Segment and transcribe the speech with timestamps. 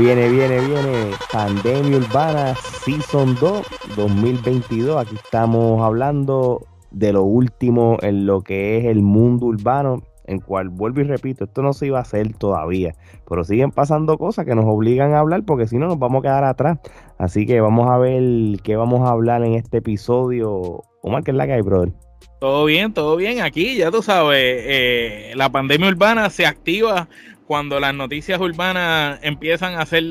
[0.00, 1.10] Viene, viene, viene.
[1.30, 4.96] Pandemia Urbana Season 2 2022.
[4.96, 10.70] Aquí estamos hablando de lo último en lo que es el mundo urbano, en cual
[10.70, 12.94] vuelvo y repito, esto no se iba a hacer todavía,
[13.28, 16.22] pero siguen pasando cosas que nos obligan a hablar porque si no nos vamos a
[16.22, 16.78] quedar atrás.
[17.18, 18.22] Así que vamos a ver
[18.62, 20.82] qué vamos a hablar en este episodio.
[21.02, 21.92] Omar, ¿qué es la que hay, brother?
[22.40, 23.42] Todo bien, todo bien.
[23.42, 27.06] Aquí, ya tú sabes, eh, la pandemia urbana se activa
[27.50, 30.04] cuando las noticias urbanas empiezan a hacer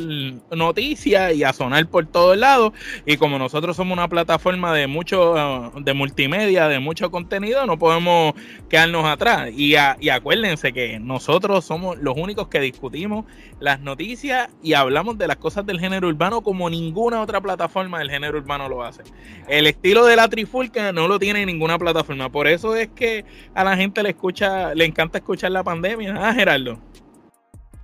[0.52, 2.74] noticias y a sonar por todos lados
[3.06, 8.34] y como nosotros somos una plataforma de mucho de multimedia, de mucho contenido, no podemos
[8.68, 13.24] quedarnos atrás y, y acuérdense que nosotros somos los únicos que discutimos
[13.62, 18.12] las noticias y hablamos de las cosas del género urbano como ninguna otra plataforma del
[18.12, 19.04] género urbano lo hace.
[19.48, 23.64] El estilo de la trifulca no lo tiene ninguna plataforma, por eso es que a
[23.64, 26.82] la gente le escucha, le encanta escuchar la pandemia, ah Gerardo.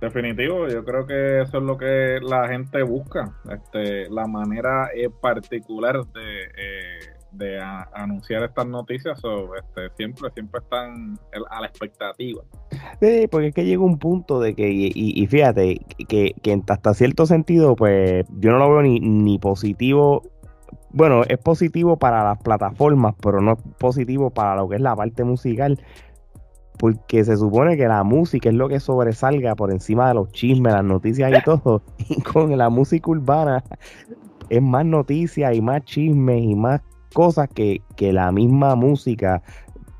[0.00, 4.90] Definitivo, yo creo que eso es lo que la gente busca, este, la manera
[5.22, 7.60] particular de, eh, de
[7.94, 11.18] anunciar estas noticias, o este, siempre, siempre están
[11.50, 12.42] a la expectativa.
[13.00, 17.26] Sí, porque es que llega un punto de que, y, fíjate, que, que, hasta cierto
[17.26, 20.22] sentido, pues yo no lo veo ni, ni positivo.
[20.90, 24.96] Bueno, es positivo para las plataformas, pero no es positivo para lo que es la
[24.96, 25.78] parte musical,
[26.78, 30.72] porque se supone que la música es lo que sobresalga por encima de los chismes,
[30.72, 31.82] las noticias y todo.
[32.08, 33.64] Y con la música urbana
[34.48, 36.80] es más noticias y más chismes y más
[37.12, 39.42] cosas que, que la misma música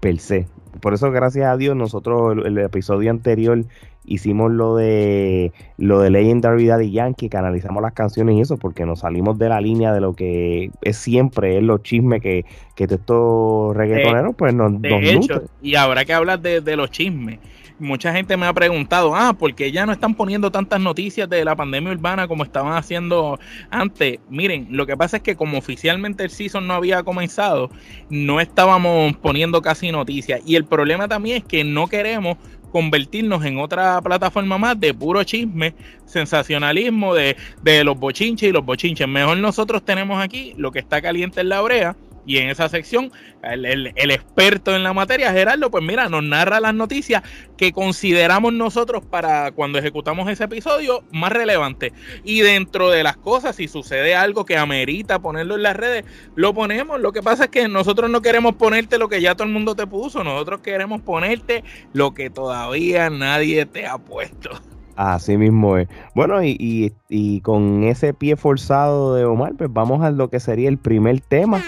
[0.01, 0.47] per se.
[0.81, 3.65] Por eso, gracias a Dios, nosotros el episodio anterior
[4.07, 8.87] hicimos lo de lo de Legendary Daddy Yankee, que analizamos las canciones y eso, porque
[8.87, 12.85] nos salimos de la línea de lo que es siempre, es los chismes que, que
[12.85, 17.39] estos reggaetoneros pues nos, de hecho, Y ahora que hablas de, de los chismes,
[17.79, 21.57] mucha gente me ha preguntado, ah, porque ya no están poniendo tantas noticias de la
[21.57, 23.39] pandemia urbana como estaban haciendo
[23.71, 24.19] antes.
[24.31, 27.71] Miren, lo que pasa es que como oficialmente el season no había comenzado,
[28.09, 30.41] no estábamos poniendo casi noticias.
[30.47, 32.39] Y el problema también es que no queremos
[32.77, 35.73] convertirnos en otra plataforma más de puro chisme,
[36.05, 39.09] sensacionalismo de, de los bochinches y los bochinches.
[39.09, 43.13] Mejor nosotros tenemos aquí lo que está caliente en la brea y en esa sección,
[43.43, 47.23] el, experto en la materia, Gerardo, pues mira, nos narra las noticias
[47.57, 51.93] que consideramos nosotros para cuando ejecutamos ese episodio más relevante.
[52.25, 56.05] Y dentro de las cosas, si sucede algo que amerita ponerlo en las redes,
[56.35, 57.01] lo ponemos.
[57.01, 59.77] Lo que pasa es que nosotros no queremos ponerte lo que ya todo el mundo
[59.77, 61.63] te puso, nosotros queremos ponerte
[61.93, 64.51] lo que todavía nadie te ha puesto.
[64.97, 65.89] Así mismo es.
[66.15, 70.71] Bueno, y, y con ese pie forzado de Omar, pues vamos a lo que sería
[70.71, 71.63] el primer tema.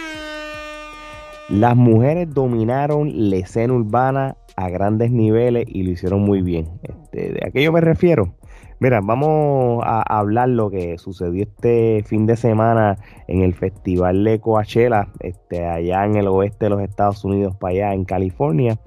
[1.48, 6.69] Las mujeres dominaron la escena urbana a grandes niveles y lo hicieron muy bien.
[6.82, 8.34] Este, ¿De aquello me refiero?
[8.81, 14.41] Mira, vamos a hablar lo que sucedió este fin de semana en el Festival de
[14.41, 18.78] Coachella, este, allá en el oeste de los Estados Unidos, para allá en California.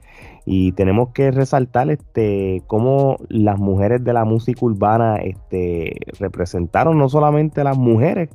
[0.45, 7.09] Y tenemos que resaltar este, cómo las mujeres de la música urbana este, representaron no
[7.09, 8.29] solamente las mujeres,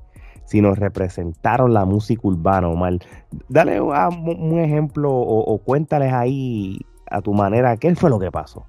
[0.46, 2.94] sino representaron la música urbana, Omar.
[3.48, 6.80] Dale un ejemplo o, o cuéntales ahí
[7.10, 8.64] a tu manera qué fue lo que pasó.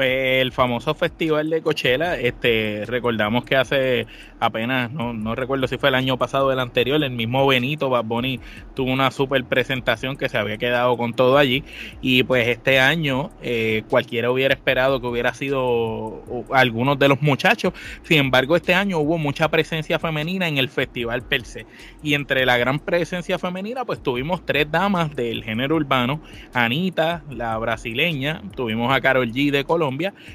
[0.00, 4.06] Pues el famoso festival de Coachella, este, recordamos que hace
[4.38, 7.90] apenas, no, no recuerdo si fue el año pasado o el anterior, el mismo Benito
[7.90, 8.06] Bad
[8.74, 11.64] tuvo una super presentación que se había quedado con todo allí.
[12.00, 17.74] Y pues este año eh, cualquiera hubiera esperado que hubiera sido algunos de los muchachos.
[18.02, 21.66] Sin embargo, este año hubo mucha presencia femenina en el festival per se.
[22.02, 26.22] Y entre la gran presencia femenina, pues tuvimos tres damas del género urbano:
[26.54, 29.89] Anita, la brasileña, tuvimos a Carol G de Colombia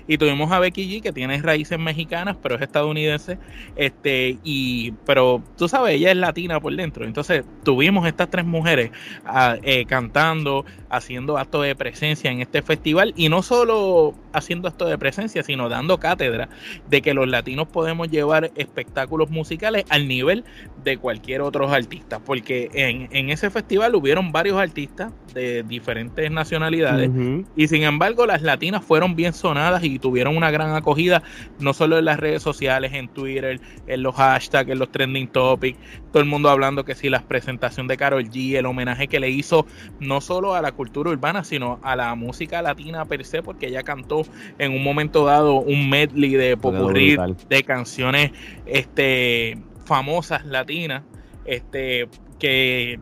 [0.07, 3.37] Y tuvimos a Becky G que tiene raíces mexicanas pero es estadounidense
[3.75, 7.05] este y pero tú sabes ella es latina por dentro.
[7.05, 8.91] Entonces tuvimos estas tres mujeres
[9.25, 10.65] ah, eh, cantando
[10.97, 15.69] haciendo actos de presencia en este festival y no solo haciendo actos de presencia sino
[15.69, 16.49] dando cátedra
[16.89, 20.43] de que los latinos podemos llevar espectáculos musicales al nivel
[20.83, 27.11] de cualquier otro artista porque en, en ese festival hubieron varios artistas de diferentes nacionalidades
[27.55, 31.23] y sin embargo las latinas fueron bien sonadas y tuvieron una gran acogida,
[31.59, 35.77] no solo en las redes sociales, en Twitter, en los hashtags, en los trending topics,
[36.11, 39.29] todo el mundo hablando que sí, la presentación de Carol G, el homenaje que le
[39.29, 39.65] hizo
[39.99, 43.83] no solo a la cultura urbana, sino a la música latina per se, porque ella
[43.83, 44.23] cantó
[44.57, 47.17] en un momento dado un medley de popurrí
[47.49, 48.31] de canciones
[48.65, 51.03] este, famosas latinas,
[51.45, 52.07] este,
[52.39, 52.99] que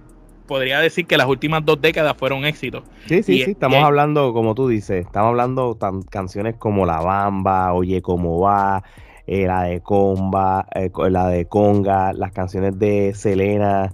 [0.47, 2.83] podría decir que las últimas dos décadas fueron éxitos.
[3.07, 7.73] Sí, sí, sí, estamos hablando, como tú dices, estamos hablando tan canciones como La Bamba,
[7.73, 8.83] Oye, cómo va,
[9.25, 13.93] eh, la de Comba, eh, la de Conga, las canciones de Selena,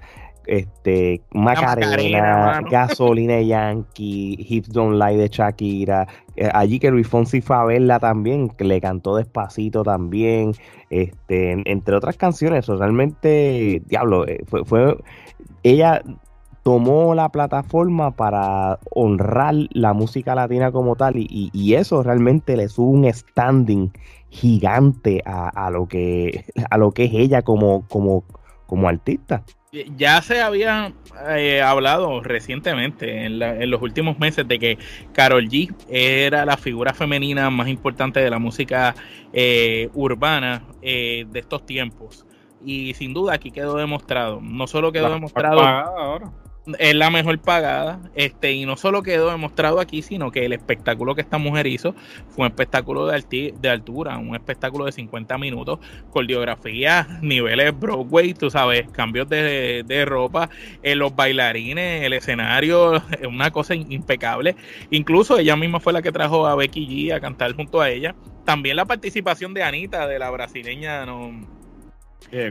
[0.50, 7.56] este, Macarena, Gasolina Yankee, Hips Don't Lie de Shakira, eh, allí que Luis Fonsi fue
[7.56, 10.54] a verla también, que le cantó despacito también,
[10.90, 14.98] este, entre otras canciones, realmente, diablo, fue, fue,
[15.62, 16.02] ella
[16.64, 22.70] tomó la plataforma para honrar la música latina como tal y, y, eso realmente le
[22.70, 23.92] sube un standing
[24.30, 28.24] gigante a, lo que a lo que es ella como como
[28.68, 30.94] como artista ya se había
[31.30, 33.40] eh, hablado recientemente en,
[33.70, 34.78] los últimos meses de que
[35.14, 38.96] Carol G era la figura femenina más importante de la música
[39.34, 42.26] eh, urbana eh, de estos tiempos.
[42.66, 44.42] Y sin duda aquí quedó demostrado.
[44.42, 46.32] No solo quedó demostrado ahora
[46.78, 51.16] es la mejor pagada, este, y no solo quedó demostrado aquí, sino que el espectáculo
[51.16, 51.96] que esta mujer hizo
[52.30, 55.80] fue un espectáculo de, de altura, un espectáculo de 50 minutos,
[56.12, 60.50] coreografía, niveles Broadway, tú sabes, cambios de, de ropa,
[60.84, 64.56] eh, los bailarines, el escenario, una cosa impecable.
[64.92, 68.16] Incluso ella misma fue la que trajo a Becky G a cantar junto a ella.
[68.46, 71.32] También la participación de Anita, de la brasileña, no,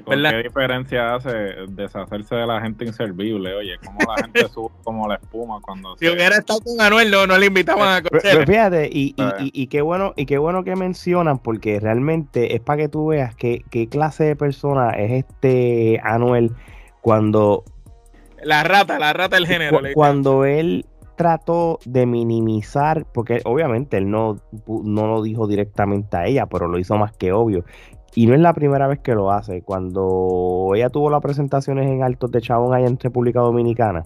[0.05, 1.31] ¿Con qué diferencia hace
[1.69, 3.55] deshacerse de la gente inservible?
[3.55, 5.97] Oye, como la gente sube como la espuma cuando...
[5.99, 8.47] Si hubiera estado con Anuel, no, no le invitaban a conocer.
[8.47, 12.79] fíjate, y, y, y, qué bueno, y qué bueno que mencionan, porque realmente es para
[12.79, 16.51] que tú veas qué, qué clase de persona es este Anuel
[17.01, 17.65] cuando...
[18.43, 19.81] La rata, la rata del género.
[19.95, 20.87] cuando él
[21.17, 26.79] trató de minimizar, porque obviamente él no, no lo dijo directamente a ella, pero lo
[26.79, 27.65] hizo más que obvio,
[28.15, 29.63] y no es la primera vez que lo hace.
[29.63, 34.05] Cuando ella tuvo las presentaciones en Altos de Chabón allá en República Dominicana,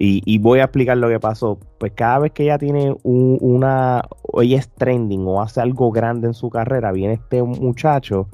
[0.00, 4.02] y, voy a explicar lo que pasó, pues cada vez que ella tiene una,
[4.40, 8.28] ella es trending o hace algo grande en su carrera, viene este muchacho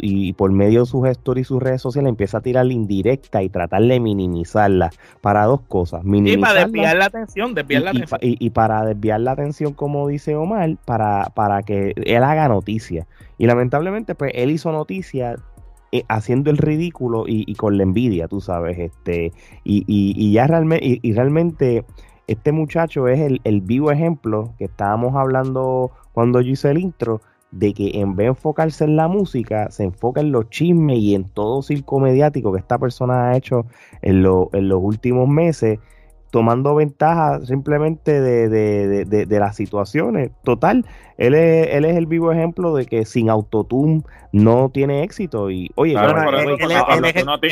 [0.00, 3.48] y, por medio de su gestor y sus redes sociales empieza a tirar indirecta y
[3.48, 4.90] tratar de minimizarla
[5.20, 6.02] para dos cosas.
[6.04, 8.20] y para desviar la atención, desviar y, la atención.
[8.22, 13.06] Y, para desviar la atención, como dice Omar, para, para que él haga noticia.
[13.38, 15.36] Y lamentablemente, pues él hizo noticia
[15.92, 19.32] eh, haciendo el ridículo y, con la envidia, tú sabes, este,
[19.64, 21.84] y, y, ya realmente, y, realmente
[22.26, 27.20] este muchacho es el, el vivo ejemplo que estábamos hablando cuando yo hice el intro,
[27.54, 31.14] de que en vez de enfocarse en la música, se enfoca en los chismes y
[31.14, 33.66] en todo circo mediático que esta persona ha hecho
[34.02, 35.78] en, en los últimos meses
[36.34, 40.32] tomando ventaja simplemente de, de, de, de, las situaciones.
[40.42, 40.84] Total,
[41.16, 44.02] él es, él es el vivo ejemplo de que sin autotune
[44.32, 45.48] no tiene éxito.
[45.48, 45.94] Y oye,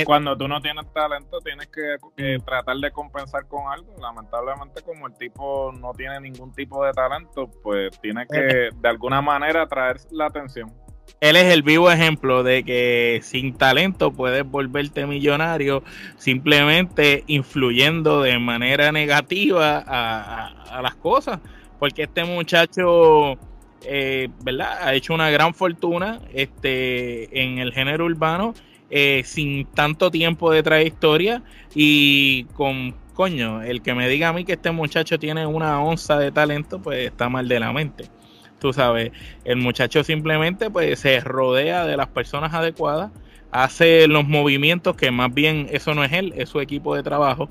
[0.04, 3.94] cuando, tú no tienes talento, tienes que, tratar de compensar con algo.
[4.00, 9.22] Lamentablemente, como el tipo no tiene ningún tipo de talento, pues tiene que de alguna
[9.22, 10.81] manera atraer la atención
[11.22, 15.84] él es el vivo ejemplo de que sin talento puedes volverte millonario
[16.18, 21.38] simplemente influyendo de manera negativa a, las cosas.
[21.78, 23.38] Porque este muchacho,
[23.84, 24.78] eh, ¿verdad?
[24.82, 28.54] Ha hecho una gran fortuna este, en el género urbano
[28.90, 31.40] eh, sin tanto tiempo de trayectoria
[31.72, 36.18] y con, coño, el que me diga a mí que este muchacho tiene una onza
[36.18, 38.10] de talento, pues está mal de la mente.
[38.62, 39.10] Tú sabes,
[39.44, 43.10] el muchacho simplemente pues se rodea de las personas adecuadas,
[43.50, 47.48] hace los movimientos que más bien eso no es él, es su equipo de trabajo.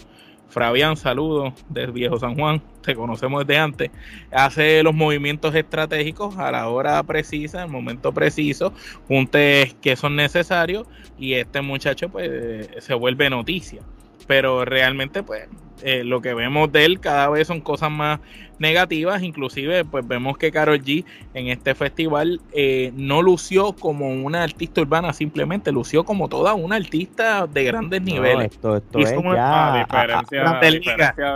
[0.48, 3.92] Fabián, saludos del viejo San Juan, te conocemos desde antes.
[4.32, 8.72] Hace los movimientos estratégicos a la hora precisa, en el momento preciso,
[9.10, 10.88] juntes que son necesarios
[11.20, 13.82] y este muchacho pues se vuelve noticia.
[14.28, 15.50] Pero realmente pues
[15.84, 18.22] eh, lo que vemos de él cada vez son cosas más
[18.62, 21.04] negativas, inclusive pues vemos que Carol G
[21.34, 26.76] en este festival eh, no lució como una artista urbana, simplemente lució como toda una
[26.76, 28.52] artista de grandes niveles.
[28.52, 30.68] Esto, esto es ya, a diferencia, de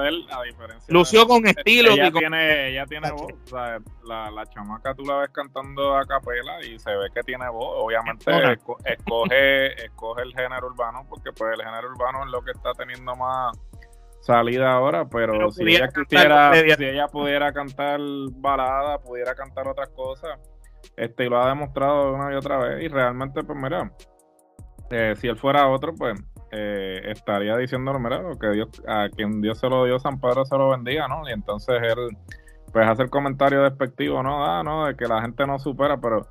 [0.08, 1.92] él, a diferencia lució con estilo.
[1.92, 6.78] Ella, tiene, ella tiene voz, la, la, chamaca tú la ves cantando a capela y
[6.78, 8.32] se ve que tiene voz, obviamente
[8.86, 13.16] escoge, escoge el género urbano porque pues el género urbano es lo que está teniendo
[13.16, 13.58] más
[14.26, 18.00] salida ahora, pero, si ella quisiera, si ella pudiera cantar
[18.32, 20.40] balada, pudiera cantar otras cosas,
[20.98, 23.92] este, y lo ha demostrado una y otra vez, y realmente, pues mira,
[24.90, 26.20] eh, si él fuera otro, pues
[26.52, 30.58] eh, estaría diciéndolo, mira, que Dios, a quien Dios se lo dio, San Pedro se
[30.58, 31.30] lo bendiga, ¿no?
[31.30, 32.18] Y entonces él,
[32.74, 34.44] pues hace el comentario despectivo, ¿no?
[34.44, 36.26] Ah, no, de que la gente no supera, pero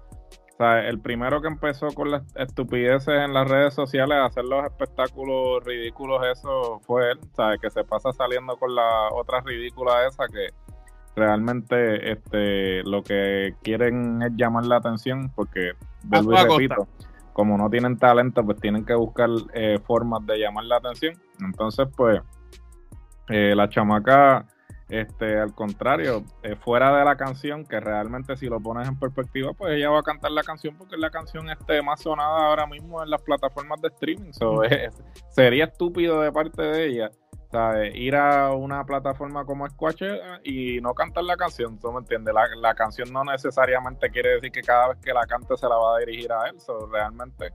[0.55, 4.45] o sea, el primero que empezó con las estupideces en las redes sociales, a hacer
[4.45, 7.19] los espectáculos ridículos, eso fue él.
[7.33, 7.61] ¿sabes?
[7.61, 10.49] Que se pasa saliendo con la otra ridícula esa que
[11.17, 15.73] realmente este lo que quieren es llamar la atención porque
[16.05, 16.89] vuelvo y repito,
[17.33, 21.15] como no tienen talento, pues tienen que buscar eh, formas de llamar la atención.
[21.41, 22.21] Entonces, pues,
[23.29, 24.47] eh, la chamaca,
[24.89, 29.53] este, al contrario, eh, fuera de la canción, que realmente si lo pones en perspectiva,
[29.53, 32.67] pues ella va a cantar la canción porque es la canción este, más sonada ahora
[32.67, 34.33] mismo en las plataformas de streaming.
[35.31, 37.11] sería estúpido de parte de ella
[37.95, 40.03] Ir a una plataforma como Squash
[40.43, 42.35] y no cantar la canción, ¿tú me entiendes?
[42.61, 45.97] La, canción no necesariamente quiere decir que cada vez que la cante se la va
[45.97, 46.57] a dirigir a él,
[46.91, 47.53] realmente,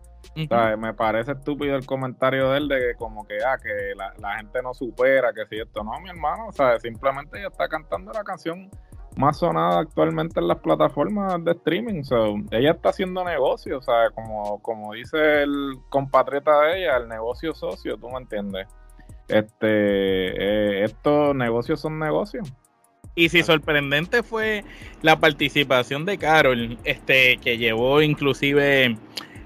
[0.78, 4.62] Me parece estúpido el comentario de él de que como que, ah, que la, gente
[4.62, 8.70] no supera, que si esto, no, mi hermano, sea, Simplemente ella está cantando la canción
[9.18, 12.04] más sonada actualmente en las plataformas de streaming.
[12.52, 17.54] ella está haciendo negocio, o sea, como, como dice el compatriota de ella, el negocio
[17.54, 18.68] socio, ¿tú me entiendes?
[19.30, 22.52] Este, eh, estos negocios son negocios.
[23.16, 24.64] Y si sorprendente fue
[25.02, 28.98] la participación de Carol, este, que llevó inclusive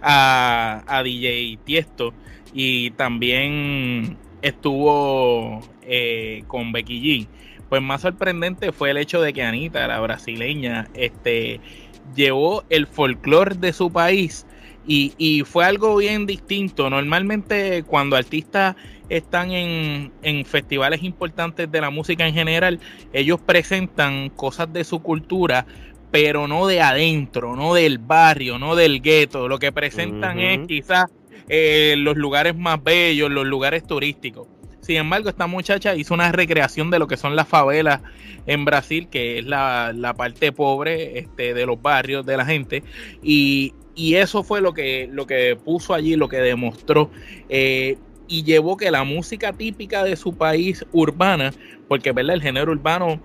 [0.01, 2.13] a, a DJ Tiesto
[2.53, 7.27] y también estuvo eh, con Becky G.
[7.69, 11.59] Pues más sorprendente fue el hecho de que Anita, la brasileña, este,
[12.15, 14.45] llevó el folclore de su país
[14.85, 16.89] y, y, fue algo bien distinto.
[16.89, 18.75] Normalmente cuando artistas
[19.09, 22.79] están en, en, festivales importantes de la música en general,
[23.13, 25.65] ellos presentan cosas de su cultura,
[26.11, 29.47] pero no de adentro, no del barrio, no del gueto.
[29.47, 31.05] Lo que presentan es quizás
[31.49, 34.47] eh, los lugares más bellos, los lugares turísticos.
[34.81, 38.01] Sin embargo, esta muchacha hizo una recreación de lo que son las favelas
[38.45, 42.83] en Brasil, que es la, la parte pobre este, de los barrios de la gente.
[43.21, 47.09] Y, y eso fue lo que, lo que puso allí, lo que demostró.
[47.49, 47.97] Eh,
[48.27, 51.53] y llevó que la música típica de su país urbana,
[51.87, 52.35] porque ¿verdad?
[52.35, 53.21] el género urbano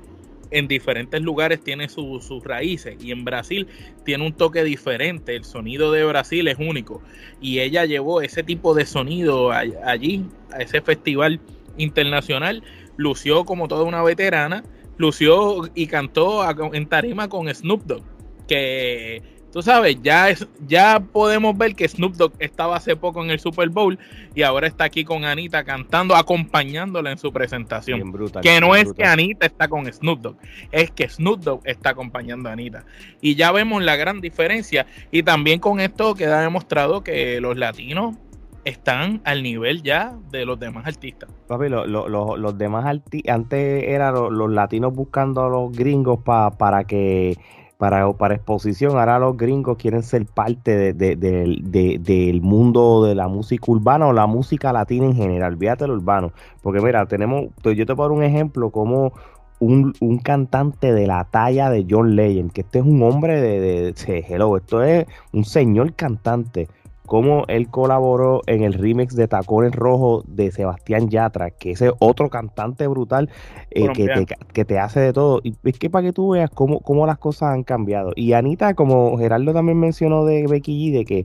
[0.50, 3.66] en diferentes lugares tiene sus raíces y en Brasil
[4.04, 7.02] tiene un toque diferente, el sonido de Brasil es único
[7.40, 11.40] y ella llevó ese tipo de sonido allí, a ese festival
[11.76, 12.62] internacional,
[12.96, 14.64] lució como toda una veterana,
[14.96, 18.02] lució y cantó en tarima con Snoop Dogg,
[18.48, 23.30] que Tú sabes, ya, es, ya podemos ver que Snoop Dogg estaba hace poco en
[23.30, 23.98] el Super Bowl
[24.34, 28.12] y ahora está aquí con Anita cantando, acompañándola en su presentación.
[28.42, 30.36] que no es que Anita está con Snoop Dogg,
[30.70, 32.84] es que Snoop Dogg está acompañando a Anita.
[33.22, 34.86] Y ya vemos la gran diferencia.
[35.10, 38.16] Y también con esto queda demostrado que los latinos
[38.64, 41.30] están al nivel ya de los demás artistas.
[41.46, 47.38] Papi, los demás artistas, antes eran los, latinos buscando a los gringos para que
[47.78, 48.98] para, para exposición.
[48.98, 54.72] Ahora los gringos quieren ser parte del mundo de la música urbana o la música
[54.72, 55.56] latina en general.
[55.56, 56.32] Fíjate lo urbano.
[56.60, 59.12] Porque mira, tenemos, yo te dar un ejemplo como
[59.60, 59.92] un,
[60.22, 64.24] cantante de la talla de John Legend, que este es un hombre de, de, de
[64.28, 66.68] hello, esto es un señor cantante
[67.08, 72.28] cómo él colaboró en el remix de Tacones Rojos de Sebastián Yatra, que ese otro
[72.28, 73.30] cantante brutal
[73.70, 75.40] eh, que, te, hace de todo.
[75.42, 78.12] Y es que para que tú veas cómo, cómo las cosas han cambiado.
[78.14, 81.24] Y Anita, como Gerardo también mencionó de Becky G, de que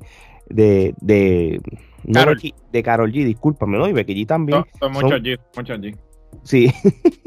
[0.49, 1.61] de, de,
[2.71, 3.87] de Carol G, discúlpame, ¿no?
[3.89, 4.63] Y Becky G también.
[4.79, 5.97] son, muchos G, muchos G.
[6.43, 6.71] Sí.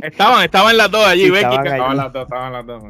[0.02, 1.56] estaban, estaban las dos allí, Becky.
[1.56, 2.82] Estaban, las dos, estaban las dos.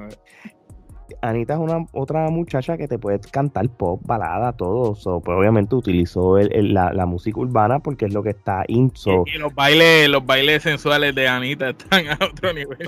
[1.21, 4.95] Anita es una otra muchacha que te puede cantar pop, balada, todo.
[4.95, 8.93] pues obviamente utilizó la, música urbana porque es lo que está in.
[9.27, 12.79] y, los bailes, los bailes sensuales de Anita están a otro nivel.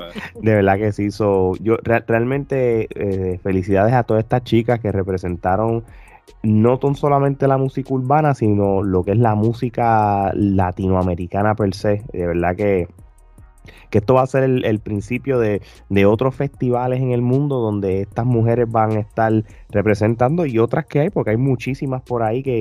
[0.41, 1.09] De verdad que sí.
[1.11, 5.85] yo realmente eh, felicidades a todas estas chicas que representaron
[6.43, 12.03] no tan solamente la música urbana, sino lo que es la música latinoamericana per se.
[12.13, 12.89] De verdad que
[13.91, 15.61] que esto va a ser el, principio de,
[16.07, 19.33] otros festivales en el mundo donde estas mujeres van a estar
[19.71, 22.59] representando y otras que hay, porque hay muchísimas por ahí que...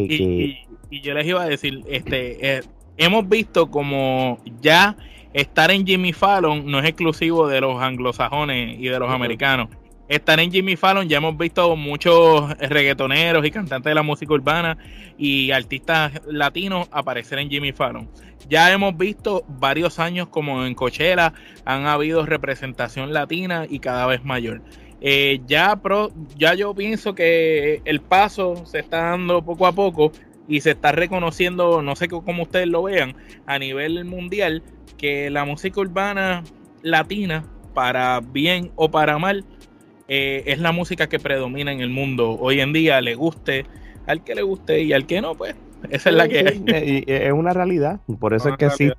[0.90, 2.62] Y, yo les iba a decir, este, eh,
[2.96, 4.96] hemos visto como ya
[5.34, 9.68] estar en Jimmy Fallon no es exclusivo de los anglosajones y de los americanos
[10.08, 11.08] estar en Jimmy Fallon.
[11.08, 14.78] Ya hemos visto muchos reggaetoneros y cantantes de la música urbana
[15.18, 18.10] y artistas latinos aparecer en Jimmy Fallon.
[18.50, 21.34] Ya hemos visto varios años como en Coachella
[21.66, 24.62] han habido representación latina y cada vez mayor.
[25.00, 30.12] Eh, ya, pro, ya yo pienso que el paso se está dando poco a poco
[30.48, 34.64] y se está reconociendo, no sé cómo ustedes lo vean, a nivel mundial,
[34.98, 36.44] que la música urbana
[36.82, 39.46] latina, para bien o para mal,
[40.08, 43.66] eh, es la música que predomina en el mundo hoy en día, le guste
[44.06, 45.56] al que le guste y al que no, pues
[45.90, 48.92] esa es la que es una realidad, por eso es que sí.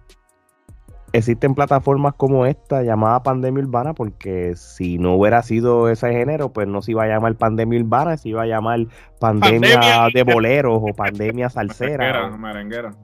[1.12, 6.68] Existen plataformas como esta llamada Pandemia Urbana porque si no hubiera sido ese género, pues
[6.68, 8.86] no se iba a llamar Pandemia Urbana, se iba a llamar
[9.18, 12.30] Pandemia, de Boleros o Pandemia Salsera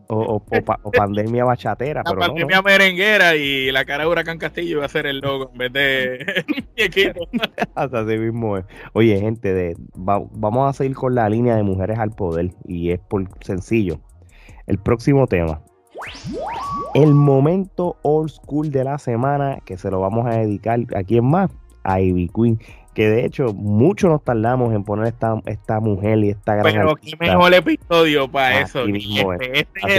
[0.09, 2.03] o, o, Pandemia Bachatera.
[2.05, 5.59] La Pandemia Merenguera y la cara de Huracán Castillo iba a ser el logo en
[5.59, 6.45] vez de
[7.75, 8.59] Hasta así mismo
[8.93, 13.01] Oye, gente, de, vamos a seguir con la línea de mujeres al poder y es
[13.01, 14.01] por sencillo.
[14.67, 15.61] El próximo tema
[16.95, 21.25] el momento old school de la semana que se lo vamos a dedicar a quién
[21.25, 21.51] más,
[21.83, 22.61] a Ivy Queen.
[22.95, 26.73] Que de hecho, mucho nos tardamos en poner esta, esta mujer y esta gran.
[26.73, 28.85] Pero qué mejor episodio para eso.
[28.85, 29.97] Este, este es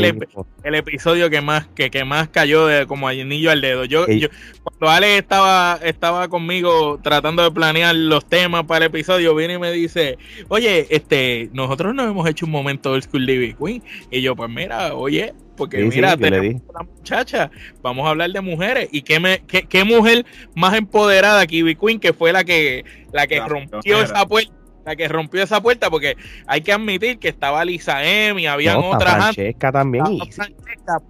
[0.64, 3.84] el, episodio que más, que, que más cayó de, como anillo al dedo.
[3.84, 4.30] Yo, yo,
[4.64, 9.60] cuando Ale estaba, estaba conmigo tratando de planear los temas para el episodio, viene y
[9.60, 13.84] me dice, oye, este, nosotros no hemos hecho un momento old school de Ivy Queen.
[14.10, 18.90] Y yo, pues mira, oye, porque mira, tenemos una muchacha, vamos a hablar de mujeres.
[18.92, 23.28] ¿Y qué, me, qué, mujer más empoderada que Ivy Queen, que fue la que, la
[23.28, 24.52] que rompió esa puerta?
[24.86, 28.78] La que rompió esa puerta, porque hay que admitir que estaba Lisa M y habían
[28.78, 29.16] otras.
[29.16, 30.06] Francesca también.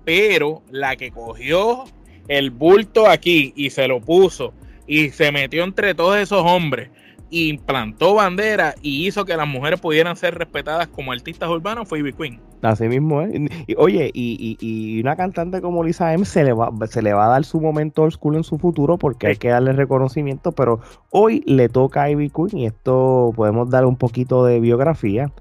[0.06, 1.84] pero la que cogió
[2.30, 4.54] el bulto aquí y se lo puso
[4.88, 6.90] y se metió entre todos esos hombres
[7.30, 12.14] implantó bandera y hizo que las mujeres pudieran ser respetadas como artistas urbanos fue Ivy
[12.14, 12.40] Queen.
[12.62, 13.34] Así mismo es.
[13.78, 17.46] oye, y, una cantante como Lisa M se le, va, se le va a dar
[17.46, 20.80] su momento old school en su futuro porque hay que darle reconocimiento, pero
[21.12, 25.32] hoy le toca a Ivy Queen y esto podemos dar un poquito de biografía.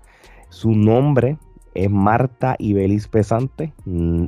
[0.51, 1.39] Su nombre
[1.75, 3.73] es Marta Ibelis Pesante.
[3.85, 4.27] Mm,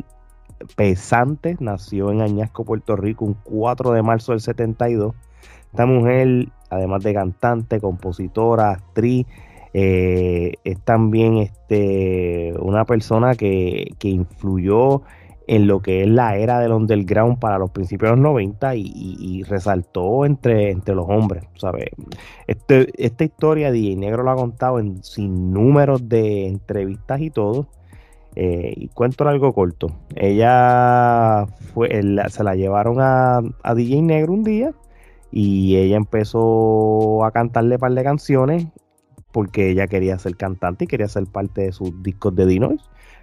[0.75, 5.15] Pesante nació en Añasco, Puerto Rico, un 4 de marzo del 72.
[5.71, 9.26] Esta mujer además de cantante, compositora, actriz,
[9.79, 15.02] eh, es también este, una persona que, influyó
[15.47, 19.43] en lo que es la era del underground para los principios de los 90 y,
[19.43, 21.91] resaltó entre, entre los hombres, ¿sabes?
[22.47, 27.67] Este, esta historia DJ Negro lo ha contado en sin números de entrevistas y todo.
[28.35, 29.89] Eh, y cuento algo corto.
[30.15, 31.89] Ella fue,
[32.29, 34.73] se la llevaron a, a DJ Negro un día
[35.30, 38.67] y ella empezó a cantarle un par de canciones
[39.32, 42.80] porque ella quería ser cantante y quería ser parte de sus discos de Dinois.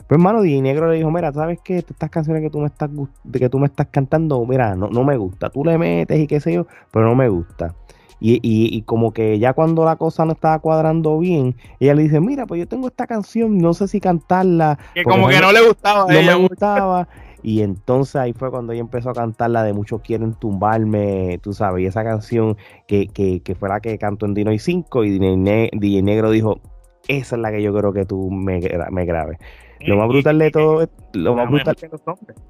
[0.08, 1.78] Pero hermano, DJ Negro le dijo, mira, ¿sabes qué?
[1.78, 2.90] Estas canciones que tú me estás,
[3.24, 5.50] de que tú me estás cantando, mira, no, no me gusta.
[5.50, 7.74] Tú le metes y qué sé yo, pero no me gusta.
[8.20, 12.04] Y, y, y, como que ya cuando la cosa no estaba cuadrando bien, ella le
[12.04, 14.78] dice, mira, pues yo tengo esta canción, no sé si cantarla.
[14.94, 16.06] Que como que no le gustaba.
[16.14, 17.08] No me gustaba.
[17.44, 21.54] Y entonces ahí fue cuando ella empezó a cantar la de Muchos quieren tumbarme, tú
[21.54, 25.04] sabes, y esa canción que, que, que fue la que cantó en Dino y 5
[25.04, 26.62] y DJ, Negro dijo,
[27.08, 29.38] esa es la que yo creo que tú me, me grabes.
[29.86, 31.76] Lo más brutal de todo, lo más brutal,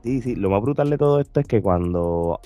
[0.04, 2.40] sí, sí, lo más brutal de todo esto es que cuando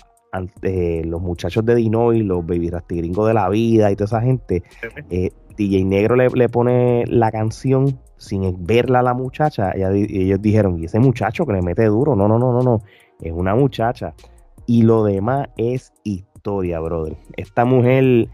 [0.62, 4.64] eh, los muchachos de Dinoy, los baby rastigringos de la vida y toda esa gente,
[5.10, 9.84] eh, DJ Negro le, le, pone la canción sin verla a la muchacha, y
[10.22, 12.82] ellos dijeron, y ese muchacho que le mete duro, no, no, no, no, no,
[13.22, 14.14] es una muchacha.
[14.66, 17.16] Y lo demás es historia, brother.
[17.38, 18.28] Esta mujer,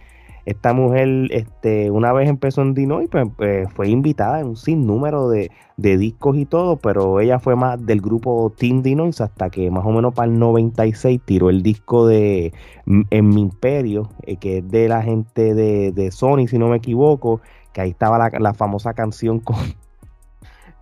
[0.46, 5.30] esta mujer, este, una vez empezó en Dinoy, pues, pues, fue invitada en un sinnúmero
[5.30, 9.70] de, de discos y todo, pero ella fue más del grupo Team Dinois hasta que
[9.72, 12.54] más o menos para el 96 tiró el disco de
[12.86, 16.78] En mi imperio, eh, que es de la gente de, de Sony, si no me
[16.78, 17.42] equivoco,
[17.74, 19.58] que ahí estaba la, famosa canción con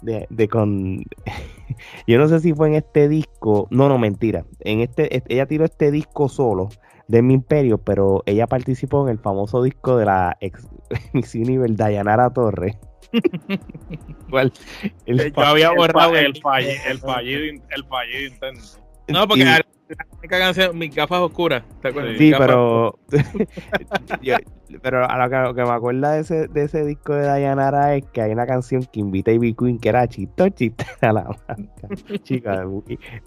[0.01, 1.04] de, con
[2.08, 5.65] yo no sé si fue en este disco no no mentira en este ella tiró
[5.65, 6.69] este disco solo
[7.08, 10.67] de mi imperio pero ella participó en el famoso disco de la ex
[11.13, 12.77] Miss Universe Dayanara Torres.
[15.06, 18.63] El, yo había borrado el, fallido, el fallido el fallido intento.
[19.10, 19.43] No porque
[20.17, 22.15] única canción, mis gafas oscuras, ¿te acuerdas?
[22.17, 22.99] Sí, pero,
[24.82, 28.21] pero a lo que, me acuerda de ese, de ese disco de Dayanara es que
[28.21, 31.38] hay una canción que invita a Ivy Queen que era chito, chito a la
[32.23, 32.65] chica.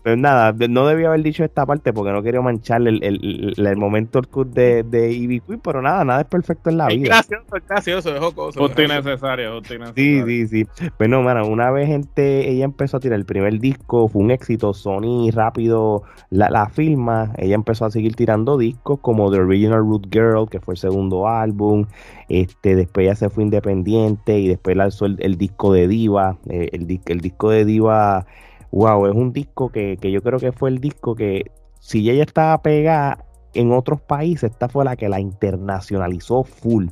[0.02, 3.76] Pero nada, no debía haber dicho esta parte porque no quería mancharle el, el, el,
[3.76, 7.02] momento de, de Ivy Queen, pero nada, nada es perfecto en la vida.
[7.02, 8.60] Es gracioso, es gracioso, es jocoso.
[8.60, 9.60] Justo innecesario,
[9.94, 10.66] Sí, sí, sí.
[10.96, 14.30] Pues no, mano, una vez gente, ella empezó a tirar el primer disco, fue un
[14.30, 19.80] éxito, Sony rápido la, la firma, ella empezó a seguir tirando discos como The Original
[19.80, 21.86] Root Girl, que fue el segundo álbum,
[22.28, 27.00] este, después ya se fue independiente y después lanzó el, disco de Diva, eh, el,
[27.06, 28.26] el disco de Diva,
[28.70, 32.62] wow, es un disco que, yo creo que fue el disco que si ella estaba
[32.62, 36.86] pegada en otros países, esta fue la que la internacionalizó full.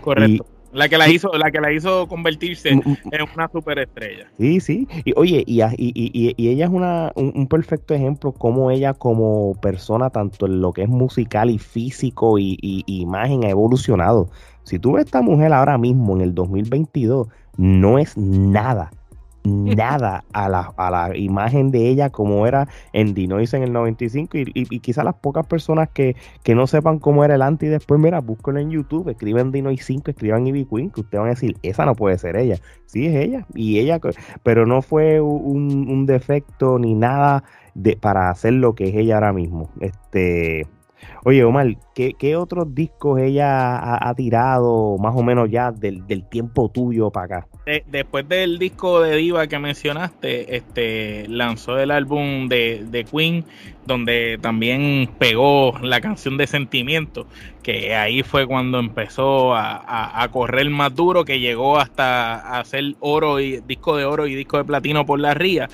[0.00, 0.46] Correcto.
[0.72, 2.96] La que la hizo, la que la hizo convertirse mm, mm.
[3.10, 4.26] en una superestrella.
[4.38, 4.88] Sí, sí.
[5.04, 10.08] Y oye, y, y, y, ella es una, un, perfecto ejemplo como ella como persona,
[10.08, 14.30] tanto en lo que es musical y físico y, imagen, ha evolucionado.
[14.62, 18.90] Si tú ves a esta mujer ahora mismo en el 2022, no es nada
[19.76, 24.38] nada a la, a la imagen de ella como era en Dinois en el 95
[24.38, 26.16] y, y, quizás las pocas personas que,
[26.54, 30.10] no sepan cómo era el antes y después, mira, búsquenlo en YouTube, escriben Dinois 5,
[30.10, 32.58] escriban Ivy Queen, que ustedes van a decir, esa no puede ser ella.
[32.86, 33.98] Sí, es ella, y ella,
[34.42, 37.42] pero no fue un, un defecto ni nada
[37.74, 39.70] de, para hacer lo que es ella ahora mismo.
[39.80, 40.66] Este,
[41.24, 47.10] Oye, Omar, ¿qué, otros discos ella ha, tirado más o menos ya del, tiempo tuyo
[47.10, 47.46] para acá?
[47.86, 53.44] después del disco de Diva que mencionaste, este lanzó el álbum de, Queen,
[53.86, 57.28] donde también pegó la canción de Sentimiento,
[57.62, 63.60] que ahí fue cuando empezó a, correr más duro, que llegó hasta hacer oro y
[63.60, 65.68] disco de oro y disco de platino por la ría.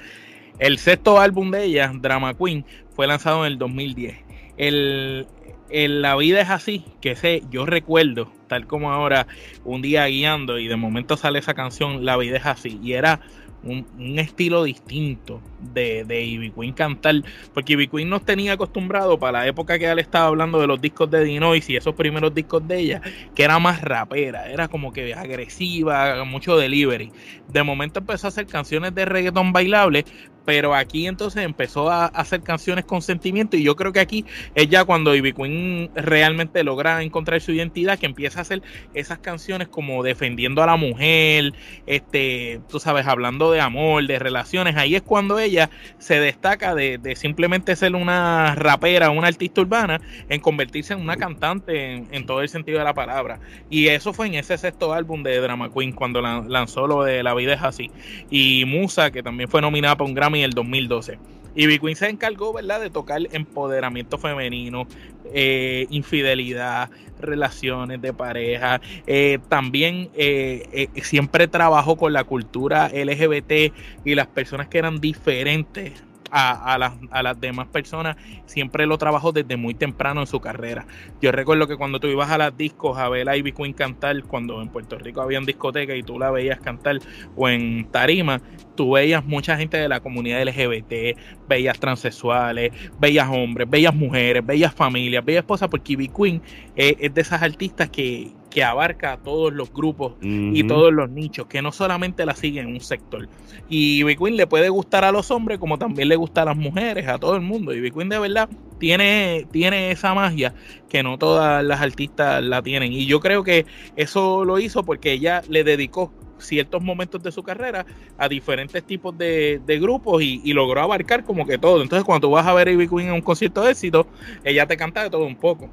[0.58, 4.28] El sexto álbum de ella, Drama Queen, fue lanzado en el 2010
[4.58, 5.26] el,
[5.70, 9.26] la vida es así, que sé, yo recuerdo, tal como ahora,
[9.64, 13.20] un día guiando y de momento sale esa canción, La vida es así, y era
[13.62, 17.16] un, estilo distinto de, de Ivy cantar,
[17.52, 20.80] porque Ivy Queen nos tenía acostumbrado para la época que él estaba hablando de los
[20.80, 23.02] discos de Dinois y esos primeros discos de ella,
[23.34, 27.10] que era más rapera, era como que agresiva, mucho delivery.
[27.48, 30.04] De momento empezó a hacer canciones de reggaeton bailable,
[30.48, 34.66] pero aquí entonces empezó a hacer canciones con sentimiento y yo creo que aquí es
[34.70, 38.62] ya cuando Ivy Queen realmente logra encontrar su identidad, que empieza a hacer
[38.94, 41.52] esas canciones como defendiendo a la mujer,
[41.86, 46.98] este, tú sabes, hablando de amor, de relaciones, ahí es cuando ella se destaca de,
[47.14, 52.48] simplemente ser una rapera, una artista urbana, en convertirse en una cantante en, todo el
[52.48, 53.38] sentido de la palabra.
[53.68, 57.34] Y eso fue en ese sexto álbum de Drama Queen, cuando lanzó lo de La
[57.34, 57.90] vida es así.
[58.30, 61.18] Y Musa, que también fue nominada para un Grammy en el 2012.
[61.54, 64.86] Y Queen se encargó, ¿verdad?, de tocar empoderamiento femenino,
[65.32, 66.88] eh, infidelidad,
[67.20, 68.80] relaciones de pareja.
[69.06, 73.72] Eh, también eh, siempre trabajó con la cultura LGBT
[74.04, 79.74] y las personas que eran diferentes a, las, demás personas, siempre lo trabajó desde muy
[79.74, 80.86] temprano en su carrera.
[81.20, 84.22] Yo recuerdo que cuando tú ibas a las discos a ver a Ivy Queen cantar,
[84.24, 86.98] cuando en Puerto Rico había discoteca y tú la veías cantar,
[87.36, 88.40] o en Tarima,
[88.74, 91.16] tú veías mucha gente de la comunidad LGBT,
[91.48, 96.42] veías transexuales, veías hombres, veías mujeres, veías familias, veías esposas, porque Ivy Queen
[96.76, 101.46] es de esas artistas que, que abarca a todos los grupos y todos los nichos,
[101.46, 103.28] que no solamente la siguen en un sector.
[103.68, 107.06] Y Ivy le puede gustar a los hombres como también le gusta a las mujeres,
[107.08, 107.74] a todo el mundo.
[107.74, 110.54] Y Queen de verdad tiene, tiene esa magia
[110.88, 112.92] que no todas las artistas la tienen.
[112.92, 117.42] Y yo creo que eso lo hizo porque ella le dedicó ciertos momentos de su
[117.42, 117.84] carrera
[118.16, 121.82] a diferentes tipos de, grupos y, logró abarcar como que todo.
[121.82, 124.06] Entonces cuando tú vas a ver a Ivy Queen en un concierto de éxito,
[124.44, 125.68] ella te canta de todo un poco.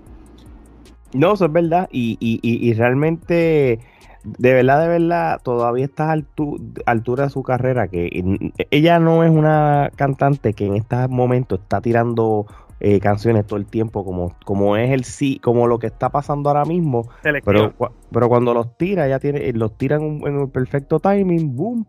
[1.16, 1.88] No, eso es verdad.
[1.92, 3.80] Y, y, y, realmente,
[4.24, 7.88] de verdad, de verdad, todavía está a altu altura de su carrera.
[7.88, 8.10] Que
[8.70, 12.46] ella no es una cantante que en este momento está tirando
[12.82, 16.50] eh, canciones todo el tiempo, como, como es el sí, como lo que está pasando
[16.50, 17.10] ahora mismo.
[17.24, 17.74] Pero,
[18.12, 21.88] pero cuando los tira, ya tiene, los tiran en, un perfecto timing, boom.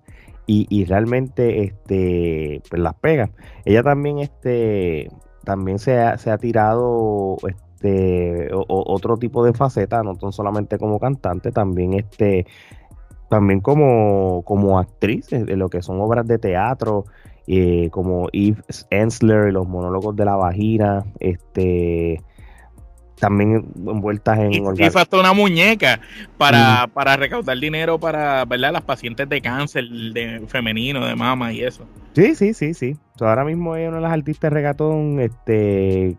[0.49, 3.31] Y, y realmente este pues las pega.
[3.65, 5.11] Ella también este
[5.43, 7.37] también se ha, se ha tirado
[7.77, 12.47] este, otro tipo de faceta, no solamente como cantante, también este,
[13.29, 17.05] también como, como actriz de lo que son obras de teatro,
[17.47, 22.23] eh, como Eve Ensler y los monólogos de la vagina, este
[23.19, 26.01] también envueltas en y, y hasta una muñeca
[26.37, 28.75] para, para recaudar dinero para ¿verdad?
[28.75, 31.87] las pacientes de cáncer de femenino, de mama y eso.
[32.15, 32.97] Sí, sí, sí, sí.
[33.20, 36.16] Ahora mismo es una de las artistas de regatón este,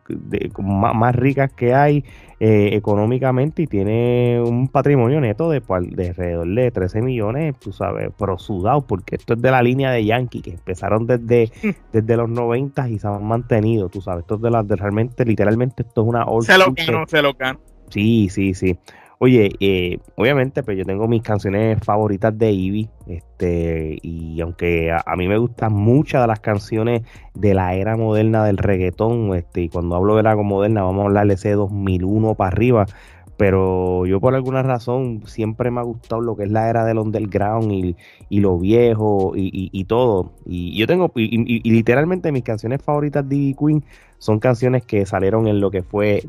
[0.59, 2.03] más, ricas que hay
[2.39, 8.09] eh, económicamente y tiene un patrimonio neto de, de alrededor de 13 millones, tú sabes,
[8.17, 11.51] pero sudado, porque esto es de la línea de Yankee, que empezaron desde,
[11.93, 15.25] desde los 90 y se han mantenido, tú sabes, esto es de las de realmente,
[15.25, 17.59] literalmente, esto es una Se lo gano, se lo gano.
[17.89, 18.77] Sí, sí, sí.
[19.19, 25.15] Oye, eh, obviamente, pues yo tengo mis canciones favoritas de Ivy, este, y aunque a,
[25.15, 27.01] mí me gustan muchas de las canciones
[27.33, 31.01] de la era moderna del reggaetón, este, y cuando hablo de la era moderna vamos
[31.01, 32.85] a hablar de ese 2001 para arriba,
[33.37, 36.99] pero yo por alguna razón siempre me ha gustado lo que es la era del
[36.99, 37.95] underground y,
[38.29, 40.33] y lo viejo y, y, todo.
[40.45, 43.83] Y yo tengo, y, literalmente mis canciones favoritas de Ivy Queen
[44.19, 46.23] son canciones que salieron en lo que fue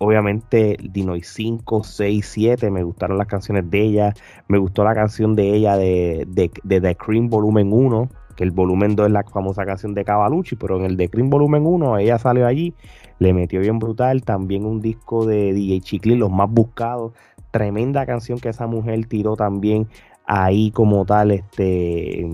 [0.00, 4.14] obviamente Dinoy 5, 6, 7, me gustaron las canciones de ella,
[4.48, 8.50] me gustó la canción de ella de, de, de The Cream Volumen 1, que el
[8.50, 11.98] volumen 2 es la famosa canción de Cavalucci, pero en el de Cream Volumen 1
[11.98, 12.74] ella salió allí,
[13.18, 17.12] le metió bien brutal, también un disco de DJ Chiclin, los más buscados,
[17.50, 19.86] tremenda canción que esa mujer tiró también
[20.24, 22.26] ahí como tal, este...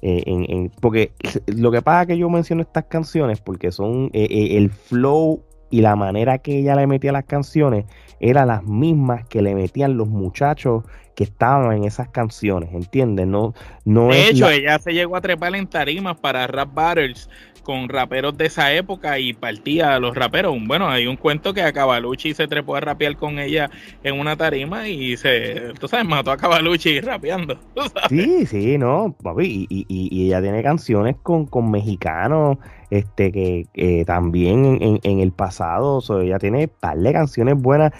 [0.00, 1.10] En, porque
[1.48, 5.42] lo que pasa es que yo menciono estas canciones porque son eh, eh, el flow
[5.70, 7.84] y la manera que ella le metía las canciones
[8.20, 13.26] eran las mismas que le metían los muchachos que estaban en esas canciones, ¿entiendes?
[13.26, 13.52] No,
[13.84, 17.28] no de hecho, ella se llegó a trepar en tarimas para rap battles
[17.68, 20.56] con raperos de esa época y partía a los raperos.
[20.66, 23.68] Bueno, hay un cuento que a Cavalucci se trepó a rapear con ella
[24.02, 27.58] en una tarima y se, tú sabes, mató a Cavalucci rapeando.
[28.08, 32.56] Sí, sí, no, y, y, ella tiene canciones con, con mexicanos,
[32.88, 37.92] este, que también en, el pasado, ella tiene par de canciones buenas,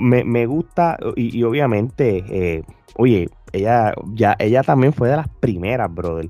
[0.00, 2.64] me, me, gusta y, obviamente, eh,
[2.96, 6.28] oye, ella, ya, ella también fue de las primeras, brother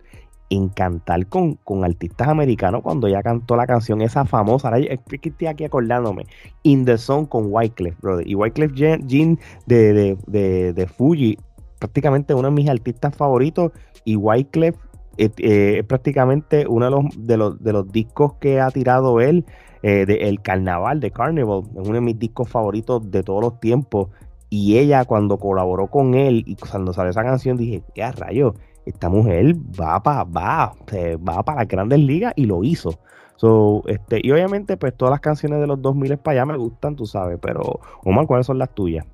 [0.53, 4.69] en cantar con, con, artistas americanos cuando ella cantó la canción esa famosa.
[4.69, 6.27] Ahora es que estoy aquí acordándome.
[6.63, 8.29] In the Song con Wyclef, brother.
[8.29, 11.39] Y Wyclef Jean de, de, de, de, Fuji,
[11.79, 13.73] prácticamente uno de mis artistas favoritos.
[14.05, 14.77] Y Wyclef
[15.17, 19.21] eh, eh, es prácticamente uno de los, de los, de los discos que ha tirado
[19.21, 19.47] él.
[19.85, 23.59] Eh, de El Carnaval, de Carnival, es uno de mis discos favoritos de todos los
[23.59, 24.11] tiempos.
[24.49, 28.55] Y ella, cuando colaboró con él y cuando salió esa canción, dije, ¿qué rayo?
[28.87, 30.75] Esta mujer va para va,
[31.17, 32.99] va para las grandes ligas y lo hizo.
[33.37, 36.95] So, este, y obviamente, pues todas las canciones de los 2000 para allá me gustan,
[36.95, 39.05] tú sabes, pero Omar, ¿cuáles son las tuyas?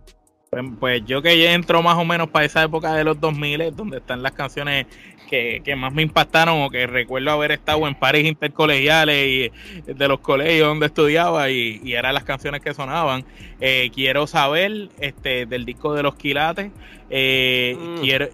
[0.50, 3.74] Pues, pues yo que ya entro más o menos para esa época de los 2000,
[3.74, 4.86] donde están las canciones
[5.28, 9.52] que, más me impactaron o que recuerdo haber estado en pares intercolegiales
[9.86, 13.24] y de los colegios donde estudiaba y, eran las canciones que sonaban.
[13.60, 16.70] Eh, quiero saber este del disco de los quilates.
[17.10, 18.00] Eh, mm.
[18.00, 18.28] Quiero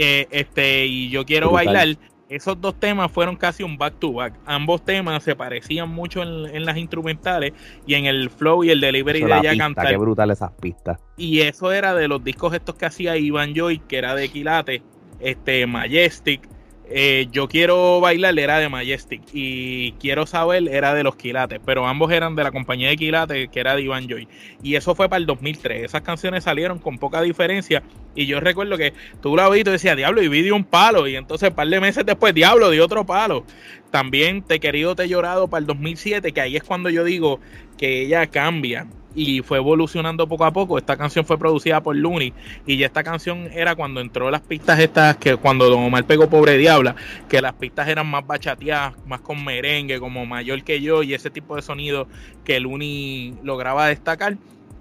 [0.00, 1.88] eh, este, y yo quiero bailar.
[2.28, 4.34] Esos dos temas fueron casi un back to back.
[4.44, 7.52] Ambos temas se parecían mucho en, las instrumentales
[7.86, 9.88] y en el flow y el delivery de ella cantar.
[9.88, 11.00] Qué brutal esas pistas.
[11.16, 14.82] Y eso era de los discos estos que hacía Ivan Joy, que era de Quilate,
[15.20, 16.46] este Majestic,
[16.90, 21.86] eh, yo quiero bailar era de Majestic y quiero saber era de los Quilates, pero
[21.86, 24.26] ambos eran de la compañía de Quilates que era de Ivan Joy.
[24.62, 25.84] Y eso fue para el 2003.
[25.84, 27.82] Esas canciones salieron con poca diferencia.
[28.14, 31.06] Y yo recuerdo que tú la viste y decía Diablo, y vi de un palo.
[31.06, 33.44] Y entonces, un par de meses después, Diablo, de otro palo.
[33.90, 37.38] También Te Querido, Te Llorado para el 2007, que ahí es cuando yo digo
[37.76, 40.78] que ella cambia y fue evolucionando poco a poco.
[40.78, 42.32] Esta canción fue producida por Looney
[42.66, 46.28] y ya esta canción era cuando entró las pistas estas que cuando Don Omar pegó
[46.28, 46.94] Pobre Diabla,
[47.28, 51.30] que las pistas eran más bachateadas, más con merengue, como mayor que yo y ese
[51.30, 52.08] tipo de sonido
[52.44, 54.36] que Looney lograba destacar.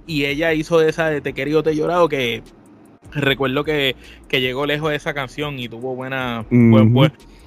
[0.05, 2.41] Y ella hizo esa de Te querido, te llorado que
[3.21, 3.95] recuerdo que,
[4.32, 6.45] llegó lejos de esa canción y tuvo buena,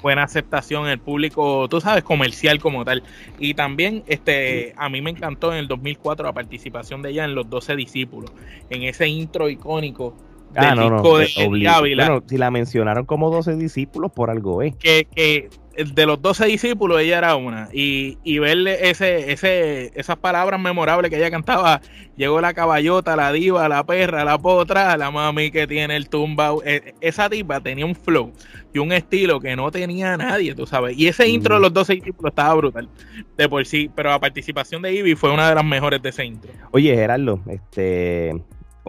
[0.02, 3.02] buena aceptación en el público, tú sabes, comercial como tal.
[3.38, 7.34] Y también este a mí me encantó en el 2004 la participación de ella en
[7.34, 8.32] Los 12 Discípulos,
[8.70, 10.14] en ese intro icónico
[10.56, 14.76] ah, del disco de, Bueno, si la mencionaron como 12 discípulos, por algo es.
[14.76, 15.48] Que, que
[15.84, 17.68] de los 12 discípulos, ella era una.
[17.72, 21.80] Y, y verle ese, ese, esas palabras memorables que ella cantaba,
[22.16, 26.52] llegó la caballota, la diva, la perra, la potra, la mami que tiene el tumba.
[26.64, 28.32] E, esa tipa tenía un flow
[28.72, 30.98] y un estilo que no tenía nadie, tú sabes.
[30.98, 32.88] Y ese intro de los 12 discípulos estaba brutal,
[33.36, 33.90] de por sí.
[33.94, 36.50] Pero la participación de Ivy fue una de las mejores de ese intro.
[36.72, 38.34] Oye, Gerardo, este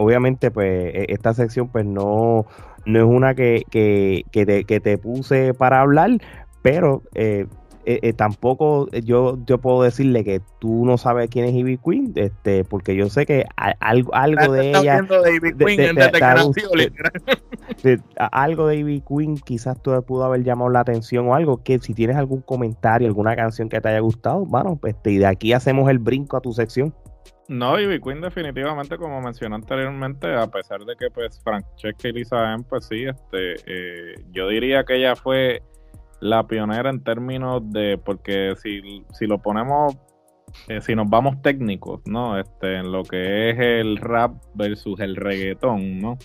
[0.01, 2.45] obviamente pues e, esta sección pues no,
[2.85, 6.11] no es una que, que, que, te, que te puse para hablar,
[6.61, 7.45] pero eh,
[7.83, 12.13] eh, eh, tampoco yo, yo puedo decirle que tú no sabes quién es Ivy Queen,
[12.15, 13.45] este, porque yo sé que
[13.79, 14.97] algo, algo de ella.
[18.31, 21.63] algo de Ivy Queen quizás tú pudo haber llamado la atención o algo.
[21.63, 25.25] Que si tienes algún comentario, alguna canción que te haya gustado, bueno, pues y de
[25.25, 26.93] aquí hacemos el brinco a tu sección.
[27.47, 32.55] No, Ivy Queen definitivamente, como mencioné anteriormente, a pesar de que pues Francesca y Lisa
[32.69, 35.61] pues sí, este, yo diría que ella fue
[36.21, 39.97] la pionera en términos de, porque si, si lo ponemos,
[40.69, 42.39] eh, si nos vamos técnicos, ¿no?
[42.39, 46.17] Este, en lo que es el rap versus el reggaetón, ¿no?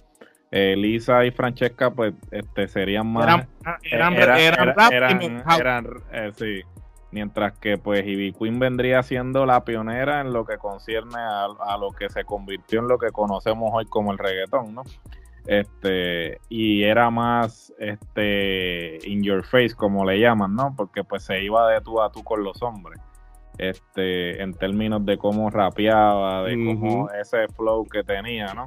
[0.53, 3.25] Eh, Lisa y Francesca, pues, este, serían más...
[3.25, 6.63] Eran, eran, rap eran, eh, sí.
[7.17, 11.79] Mientras que, pues, Ivy Queen vendría siendo la pionera en lo que concierne a, a
[11.79, 14.83] lo que se convirtió en lo que conocemos hoy como el reggaetón, ¿no?
[15.47, 21.41] este y era más este in your face como le llaman no porque pues se
[21.41, 23.01] iba de tú a tú con los hombres
[23.59, 28.67] este, en términos de cómo rapeaba, de cómo ese flow que tenía, ¿no?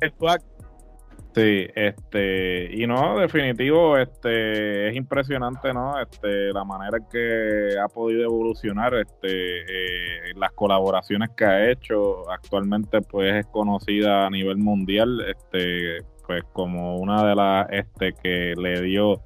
[1.36, 6.02] Sí, este, y no, definitivo, este, es impresionante, ¿no?
[6.02, 13.02] Este, la manera que ha podido evolucionar, este, eh, las colaboraciones que ha hecho, actualmente,
[13.02, 18.82] pues, es conocida a nivel mundial, este, pues, como una de las, este, que le
[18.82, 19.22] dio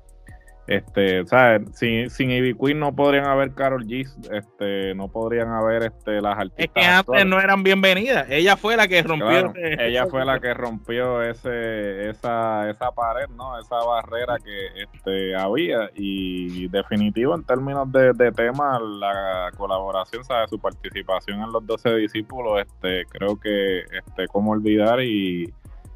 [0.67, 1.61] este, ¿sabes?
[1.73, 6.37] Sin, sin Ivy Queen no podrían haber Carol G, este, no podrían haber este, las
[6.37, 6.65] artistas.
[6.65, 8.27] Es que antes no eran bienvenidas.
[8.29, 9.53] Ella fue la que rompió.
[9.55, 13.59] ella fue la que rompió ese, esa, esa pared, ¿no?
[13.59, 15.89] Esa barrera que este, había.
[15.95, 20.49] Y definitivo en términos de, de tema, la colaboración, ¿sabes?
[20.49, 25.53] Su participación en los 12 discípulos, este, creo que, este, cómo olvidar y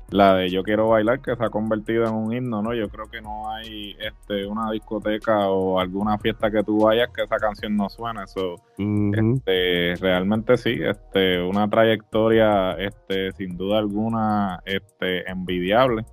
[0.09, 2.73] la de Yo quiero bailar que se ha convertido en un himno, ¿no?
[2.73, 7.23] Yo creo que no hay este una discoteca o alguna fiesta que tú vayas que
[7.23, 14.61] esa canción no suene, eso este, realmente sí, este una trayectoria este sin duda alguna
[14.65, 16.05] este envidiable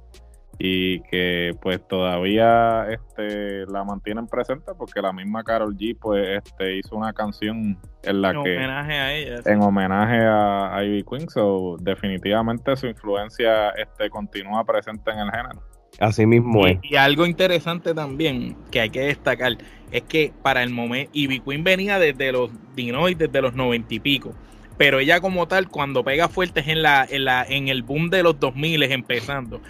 [0.58, 6.78] y que pues todavía este la mantienen presente porque la misma Carol G pues este
[6.78, 11.76] hizo una canción en la que homenaje a ella en homenaje a, Ivy Queen so
[11.80, 15.62] definitivamente su influencia este continúa presente en el género.
[16.00, 16.78] Así mismo es.
[16.82, 19.52] y, algo interesante también que hay que destacar
[19.92, 24.00] es que para el momento Ivy Queen venía desde los Dinois desde los noventa y
[24.00, 24.34] pico
[24.76, 28.22] pero ella como tal cuando pega fuertes en la en la en el boom de
[28.22, 29.60] los 2000 empezando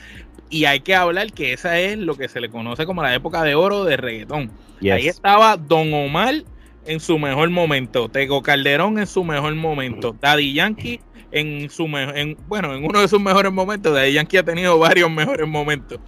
[0.54, 3.42] y hay que hablar que esa es lo que se le conoce como la época
[3.42, 4.52] de oro de reggaetón.
[4.82, 6.44] Ahí estaba Don Omar
[6.86, 11.00] en su mejor momento, Tego Calderón en su mejor momento, Daddy Yankee
[11.32, 15.10] en su en, bueno, en uno de sus mejores momentos, Daddy Yankee ha tenido varios
[15.10, 15.98] mejores momentos.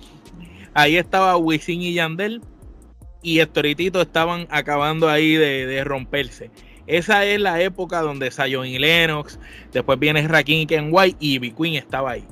[0.74, 2.40] Ahí estaba Wisin y Yandel
[3.24, 6.52] y Estoritito estaban acabando ahí de, romperse.
[6.86, 9.40] Esa es la época donde Zion y Lennox,
[9.72, 12.24] después viene Rakim y Ken White y B Queen estaba ahí.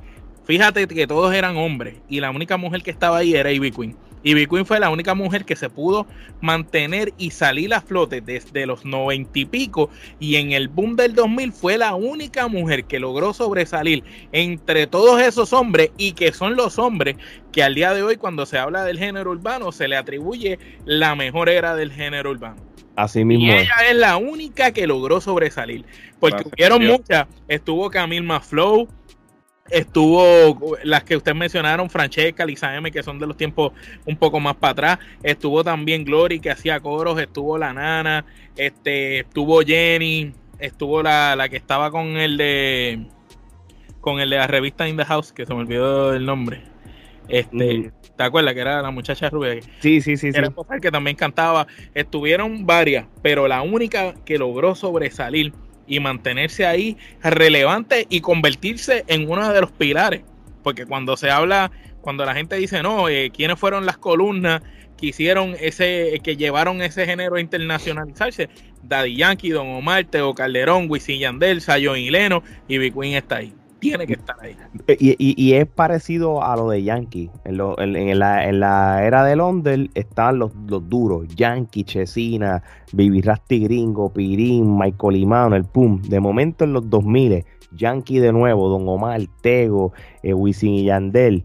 [0.44, 3.96] Fíjate que todos eran hombres y la única mujer que estaba ahí era Ivy Queen.
[4.24, 6.06] Ivy Queen fue la única mujer que se pudo
[6.40, 11.14] mantener y salir a flote desde los noventa y pico y en el boom del
[11.14, 14.02] 2000 fue la única mujer que logró sobresalir
[14.32, 17.16] entre todos esos hombres y que son los hombres
[17.52, 21.14] que al día de hoy cuando se habla del género urbano se le atribuye la
[21.14, 22.74] mejor era del género urbano.
[22.96, 23.46] Así mismo.
[23.46, 25.84] Y ella es la única que logró sobresalir.
[26.20, 27.26] Porque hubieron muchas.
[27.48, 28.88] Estuvo Camille Maflow,
[29.70, 33.72] Estuvo las que ustedes mencionaron, Francesca, Lisa M, que son de los tiempos
[34.04, 34.98] un poco más para atrás.
[35.22, 37.18] Estuvo también Glory, que hacía coros.
[37.18, 38.26] Estuvo la Nana.
[38.56, 40.32] Este, estuvo Jenny.
[40.58, 43.06] Estuvo la, la que estaba con el de.
[44.00, 46.62] Con el de la revista In the House, que se me olvidó el nombre.
[47.28, 49.60] Este, ¿Te acuerdas que era la muchacha rubia?
[49.80, 50.28] Sí, sí, sí.
[50.28, 50.54] Era sí.
[50.82, 51.66] que también cantaba.
[51.94, 55.54] Estuvieron varias, pero la única que logró sobresalir
[55.86, 60.22] y mantenerse ahí relevante y convertirse en uno de los pilares.
[60.62, 61.70] Porque cuando se habla,
[62.00, 64.62] cuando la gente dice, no, eh, ¿quiénes fueron las columnas
[64.96, 68.48] que hicieron ese, que llevaron ese género a internacionalizarse?
[68.82, 73.36] Daddy Yankee, Don Omar, Teo Calderón, Wisin Yandel, Sayon y Leno y Big Queen está
[73.36, 73.52] ahí
[73.90, 74.56] tiene que estar ahí.
[74.98, 77.30] Y, es parecido a lo de Yankee.
[77.44, 77.58] En,
[78.18, 84.10] la, en la, era de Londres estaban los, los duros: Yankee, Chesina, Baby Rasty Gringo,
[84.12, 86.00] Pirín, Michael Imano, el Pum.
[86.02, 89.92] De momento en los 2000, Yankee de nuevo, Don Omar, Tego,
[90.22, 91.44] eh, Wisin y Yandel.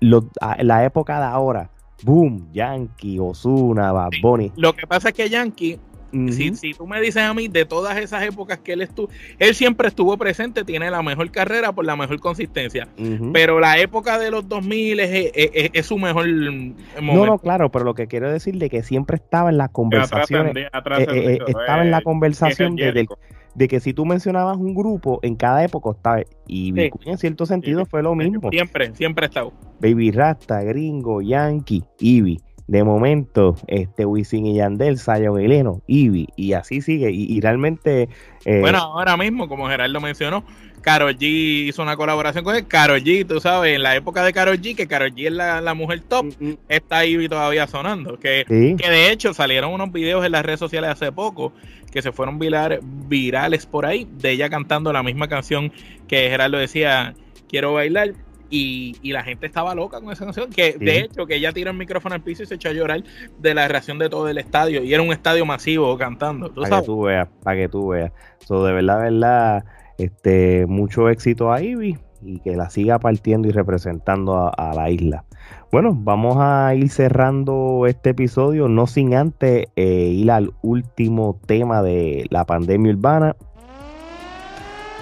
[0.00, 1.70] la época de ahora,
[2.04, 4.52] boom, Yankee, Osuna, Bad Bunny.
[4.56, 5.78] Lo que pasa es que Yankee
[6.12, 9.88] si, tú me dices a mí de todas esas épocas que él estuvo, él siempre
[9.88, 12.88] estuvo presente, tiene la mejor carrera por la mejor consistencia.
[13.32, 16.80] Pero la época de los 2000 es, su mejor momento.
[17.02, 20.56] No, no, claro, pero lo que quiero decir de que siempre estaba en la conversación.
[20.56, 25.64] Eh, eh, estaba en la conversación de, que si tú mencionabas un grupo, en cada
[25.64, 26.22] época estaba.
[26.46, 28.50] Y en cierto sentido fue lo mismo.
[28.50, 29.50] Siempre, siempre estaba.
[29.80, 32.40] Baby Rasta, Gringo, Yankee, Ivy
[32.70, 37.10] de momento, este Wisin y Yandel, Sayon y Leno, Ivy, y así sigue.
[37.10, 38.08] Y, realmente.
[38.44, 40.44] Eh, bueno, ahora mismo, como Gerardo mencionó,
[40.80, 42.68] Karol G hizo una colaboración con él.
[42.68, 45.74] Karol G, tú sabes, en la época de Karol G, que Karol G es la,
[45.74, 46.58] mujer top, mm, mm.
[46.68, 48.20] está Ivy todavía sonando.
[48.20, 51.52] Que, que de hecho salieron unos videos en las redes sociales hace poco
[51.90, 55.72] que se fueron virales por ahí, de ella cantando la misma canción
[56.06, 57.14] que Gerardo decía,
[57.48, 58.14] quiero bailar
[58.50, 60.50] y, la gente estaba loca con esa canción.
[60.50, 63.02] Que de hecho, que ella tiró el micrófono al piso y se echó a llorar
[63.38, 64.82] de la reacción de todo el estadio.
[64.82, 66.52] Y era un estadio masivo cantando.
[66.52, 68.12] para que tú veas, para que tú veas.
[68.46, 69.64] So, de verdad, verdad,
[69.98, 71.98] este, mucho éxito a Ivy.
[72.22, 75.24] y que la siga partiendo y representando a, la isla.
[75.72, 81.82] Bueno, vamos a ir cerrando este episodio, no sin antes eh, ir al último tema
[81.82, 83.36] de la pandemia urbana.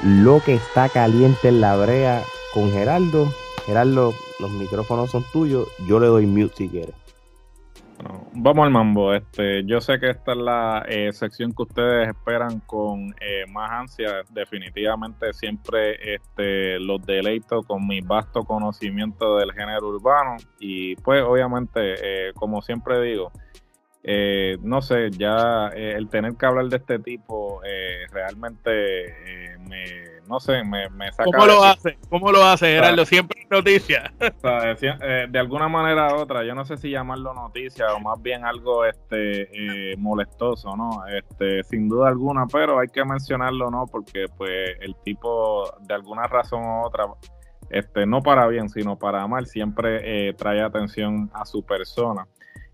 [0.04, 2.22] Lo que está caliente en la brea
[2.52, 3.32] con Geraldo.
[3.66, 5.68] Geraldo, los micrófonos son tuyos.
[5.86, 6.94] Yo le doy mute si quieres
[8.32, 9.14] vamos al mambo.
[9.14, 13.70] Este, yo sé que esta es la eh, sección que ustedes esperan con eh, más
[13.70, 14.22] ansia.
[14.30, 22.28] Definitivamente siempre este, los deleito con mi vasto conocimiento del género urbano y pues obviamente,
[22.28, 23.32] eh, como siempre digo,
[24.62, 27.60] no sé, ya el tener que hablar de este tipo
[28.10, 31.24] realmente me no sé, me, me saca.
[31.24, 31.98] ¿Cómo lo hace?
[32.08, 33.04] ¿Cómo lo hace, Gerardo?
[33.04, 34.12] Siempre noticia.
[34.20, 38.44] Eh, de alguna manera u otra, yo no sé si llamarlo noticia o más bien
[38.44, 41.06] algo este eh, molestoso, ¿no?
[41.06, 43.86] Este, sin duda alguna, pero hay que mencionarlo, ¿no?
[43.86, 47.06] Porque pues el tipo, de alguna razón u otra,
[47.70, 52.26] este, no para bien, sino para mal, siempre eh, trae atención a su persona.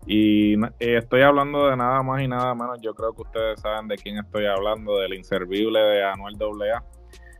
[0.07, 3.95] Y estoy hablando de nada más y nada menos, yo creo que ustedes saben de
[3.95, 6.83] quién estoy hablando, del inservible de Anuel AA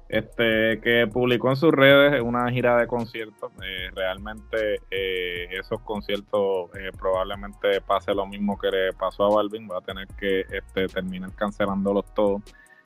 [0.07, 3.51] este, que publicó en sus redes una gira de conciertos.
[3.63, 9.69] Eh, realmente eh, esos conciertos eh, probablemente pase lo mismo que le pasó a Balvin,
[9.69, 12.41] va a tener que este, terminar cancelándolos todos.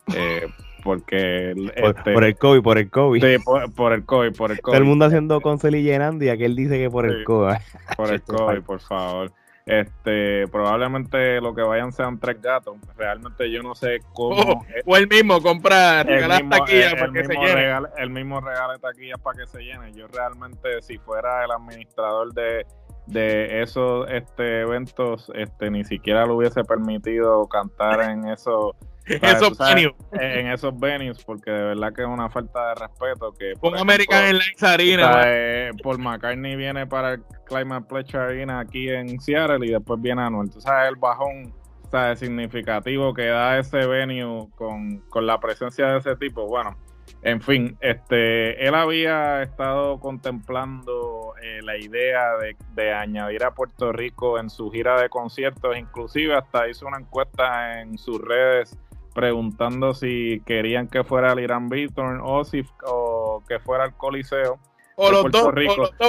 [0.84, 3.22] porque este, por, el COVID, por el COVID.
[3.24, 4.74] Sí, por, el COVID, por el COVID.
[4.74, 7.58] Todo el mundo haciendo concel y llenando y aquel dice que por el COVID.
[7.96, 9.32] Por el COVID, por favor.
[9.70, 12.78] Este, probablemente lo que vayan sean tres gatos.
[12.98, 14.66] Realmente yo no sé cómo.
[14.88, 17.78] o el mismo comprar, regalar taquillas para que se llene.
[17.98, 19.94] el mismo regalo taquillas para que se llene.
[19.94, 22.66] Yo realmente, si fuera el administrador de,
[23.06, 28.74] de esos este, eventos, este, ni siquiera lo hubiese permitido cantar en esos
[29.22, 29.96] esos venues.
[30.12, 33.34] En esos venues, porque de verdad que es una falta de respeto.
[33.34, 35.22] que Un American Airlines Arena.
[35.26, 40.22] Eh, Paul McCartney viene para el Climate Pledge Arena aquí en Seattle y después viene
[40.22, 40.50] Anuel.
[40.52, 41.54] Tú sabes el bajón
[41.90, 42.20] ¿sabes?
[42.20, 46.46] significativo que da ese venue con, con la presencia de ese tipo.
[46.46, 46.78] Bueno,
[47.24, 53.92] en fin, este, él había estado contemplando eh, la idea de, de, añadir a Puerto
[53.92, 58.78] Rico en su gira de conciertos, inclusive hasta hizo una encuesta en sus redes
[59.14, 64.60] preguntando si querían que fuera el Irán Beaton o si o que fuera el Coliseo.
[65.02, 65.54] O los, dos,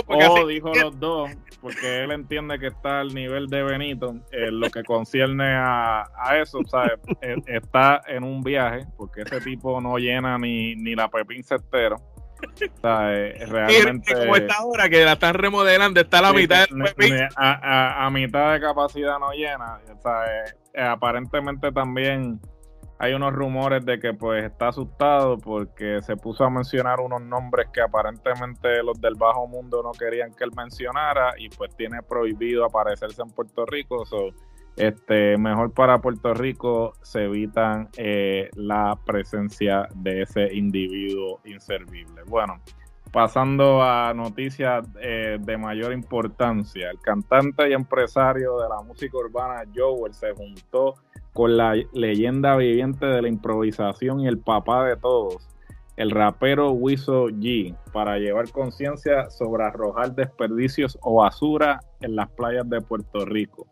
[0.08, 1.30] o dijo los dos,
[1.60, 6.08] porque él entiende que está al nivel de Benito en lo que concierne a,
[6.42, 6.98] eso, ¿sabes?
[7.22, 11.98] E, está en un viaje, porque ese tipo no llena ni, ni la Pepín Cestero.
[12.82, 14.14] Realmente.
[14.14, 16.66] Como esta ahora que la están remodelando, está a la mitad
[17.36, 19.78] a, a, mitad de capacidad no llena.
[20.74, 22.40] Eh, aparentemente también
[23.02, 27.68] hay unos rumores de que pues está asustado porque se puso a mencionar unos nombres
[27.72, 32.62] que aparentemente los del bajo mundo no querían que él mencionara y pues tiene prohibido
[32.62, 34.04] aparecerse en Puerto Rico.
[34.04, 34.34] So,
[34.76, 42.20] este, mejor para Puerto Rico se evitan eh, la presencia de ese individuo inservible.
[42.26, 42.60] Bueno,
[43.10, 49.64] pasando a noticias eh, de mayor importancia, el cantante y empresario de la música urbana
[49.74, 50.96] Joel se juntó
[51.32, 55.48] con la leyenda viviente de la improvisación y el papá de todos,
[55.96, 62.68] el rapero Wiso G, para llevar conciencia sobre arrojar desperdicios o basura en las playas
[62.68, 63.66] de Puerto Rico.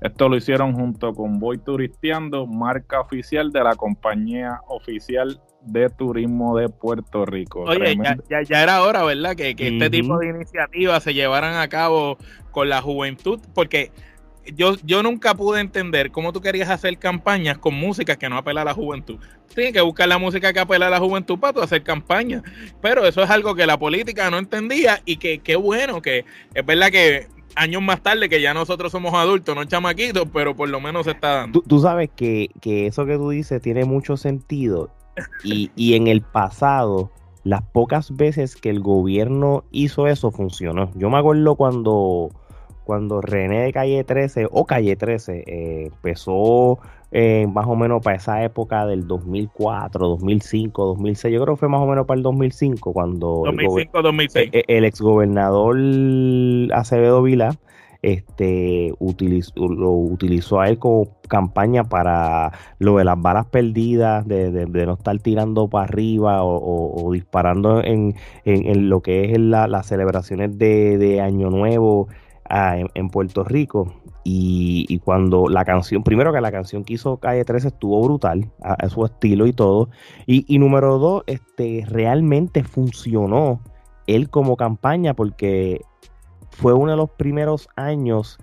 [0.00, 6.56] Esto lo hicieron junto con Voy Turisteando, marca oficial de la compañía oficial de turismo
[6.56, 7.62] de Puerto Rico.
[7.62, 7.96] Oye,
[8.28, 9.34] ya, ya, era hora, ¿verdad?
[9.34, 12.16] Que, este tipo de iniciativas se llevaran a cabo
[12.52, 13.90] con la juventud, porque
[14.56, 18.62] yo, yo nunca pude entender cómo tú querías hacer campañas con música que no apela
[18.62, 19.18] a la juventud.
[19.54, 22.42] Tienes que buscar la música que apela a la juventud para tú hacer campañas.
[22.80, 26.24] Pero eso es algo que la política no entendía y que qué bueno que
[26.54, 30.68] es verdad que años más tarde que ya nosotros somos adultos, no chamaquitos, pero por
[30.68, 31.60] lo menos se está dando.
[31.60, 34.90] Tú, sabes que, eso que tú dices tiene mucho sentido
[35.42, 37.10] y, y en el pasado
[37.44, 40.92] las pocas veces que el gobierno hizo eso funcionó.
[40.94, 42.30] Yo me acuerdo cuando
[42.88, 46.78] cuando René de Calle 13 o Calle 13 eh, empezó
[47.12, 51.68] eh, más o menos para esa época del 2004, 2005, 2006, yo creo que fue
[51.68, 54.50] más o menos para el 2005 cuando 2005, 2006.
[54.54, 55.76] El, el exgobernador
[56.72, 57.58] Acevedo Vila
[58.00, 64.66] este utilizó, lo utilizó a él como campaña para lo de las balas perdidas, de,
[64.66, 68.14] no estar tirando para arriba o, disparando en,
[68.88, 72.08] lo que es las celebraciones de, de Año Nuevo
[72.50, 73.94] en, Puerto Rico.
[74.24, 78.88] Y, cuando la canción, primero que la canción que hizo Calle 13 estuvo brutal, a,
[78.88, 79.88] su estilo y todo.
[80.26, 83.60] Y, número dos, este, realmente funcionó
[84.06, 85.82] él como campaña porque
[86.50, 88.38] fue uno de los primeros años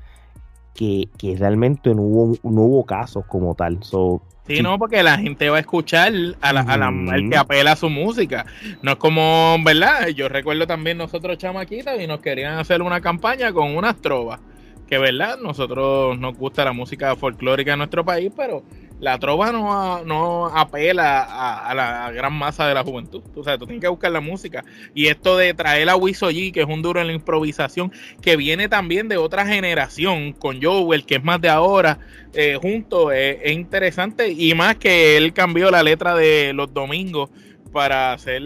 [0.75, 3.81] que, que realmente no hubo, no hubo casos como tal.
[3.81, 7.37] So, Sí, no, porque la gente va a escuchar a la, a la el que
[7.37, 8.45] apela a su música.
[8.83, 10.09] No es como, ¿verdad?
[10.09, 14.39] Yo recuerdo también nosotros chamaquitas y nos querían hacer una campaña con unas trovas.
[14.87, 15.39] Que, ¿verdad?
[15.41, 18.61] Nosotros nos gusta la música folclórica en nuestro país, pero
[18.99, 23.21] la trova no, no apela a, la gran masa de la juventud.
[23.35, 24.63] O sea, tú tienes que buscar la música.
[24.93, 27.91] Y esto de traer a Wiso G, que es un duro en la improvisación,
[28.21, 31.99] que viene también de otra generación, con Joel, que es más de ahora,
[32.33, 34.29] eh, junto, es interesante.
[34.29, 37.29] Y más que él cambió la letra de los domingos
[37.73, 38.41] para hacer,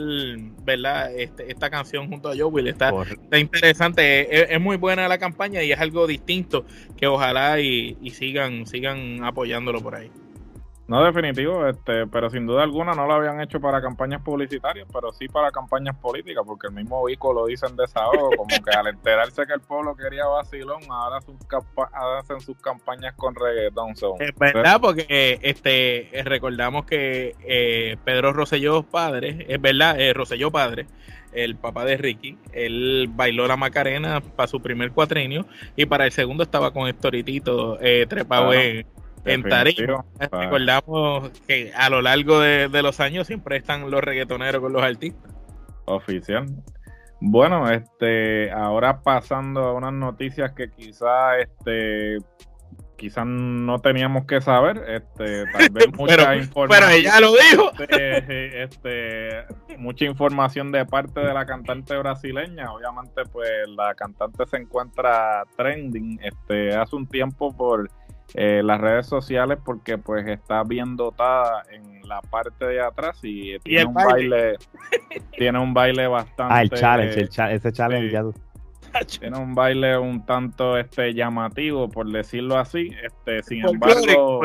[0.64, 1.14] ¿verdad?
[1.16, 2.68] Este, esta canción junto a Joel.
[2.68, 6.66] Está, está interesante, es, muy buena la campaña y es algo distinto
[6.98, 10.10] que ojalá y, y sigan, sigan apoyándolo por ahí.
[10.90, 15.14] No, definitivo, este, pero sin duda alguna no lo habían hecho para campañas publicitarias, pero
[15.14, 18.88] sí para campañas políticas, porque el mismo Vico lo dice en desahogo, como que al
[18.88, 21.20] enterarse que el pueblo quería vacilón, ahora,
[22.20, 23.92] hacen sus campañas con reggaetón.
[24.20, 30.88] Es verdad, porque este recordamos que eh, Pedro Rosselló padre, es verdad, eh, Rosselló padre,
[31.34, 36.12] el papá de Ricky, él bailó la Macarena para su primer cuatrenio y para el
[36.12, 38.88] segundo estaba con Estoritito eh, trepado en
[39.34, 40.06] en Tarima.
[40.32, 45.34] Recordamos que a lo largo de, los años siempre están los reggaetoneros con los artistas.
[45.86, 46.46] Oficial.
[47.22, 52.18] Bueno, este, ahora pasando a unas noticias que quizás este
[53.00, 56.70] quizás no teníamos que saber, este, tal vez mucha información.
[56.70, 57.72] Pero ella lo dijo.
[57.80, 59.46] Este, este,
[59.78, 62.72] mucha información de parte de la cantante brasileña.
[62.72, 67.90] Obviamente, pues la cantante se encuentra trending este, hace un tiempo por
[68.34, 73.58] eh, las redes sociales porque pues está bien dotada en la parte de atrás y
[73.60, 74.58] tiene un baile?
[75.38, 78.24] tiene un baile bastante ah el challenge ese challenge ya
[79.20, 84.42] tiene un baile un tanto este llamativo por decirlo así este sin embargo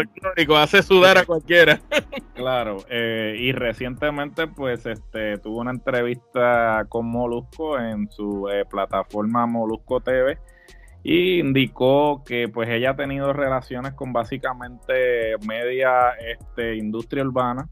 [0.56, 1.80] hace sudar a cualquiera.
[2.34, 9.46] Claro eh, y recientemente pues este tuvo una entrevista con Molusco en su eh, plataforma
[9.46, 10.36] Molusco TV
[11.04, 17.68] y indicó que pues ella ha tenido relaciones con básicamente media este, industria urbana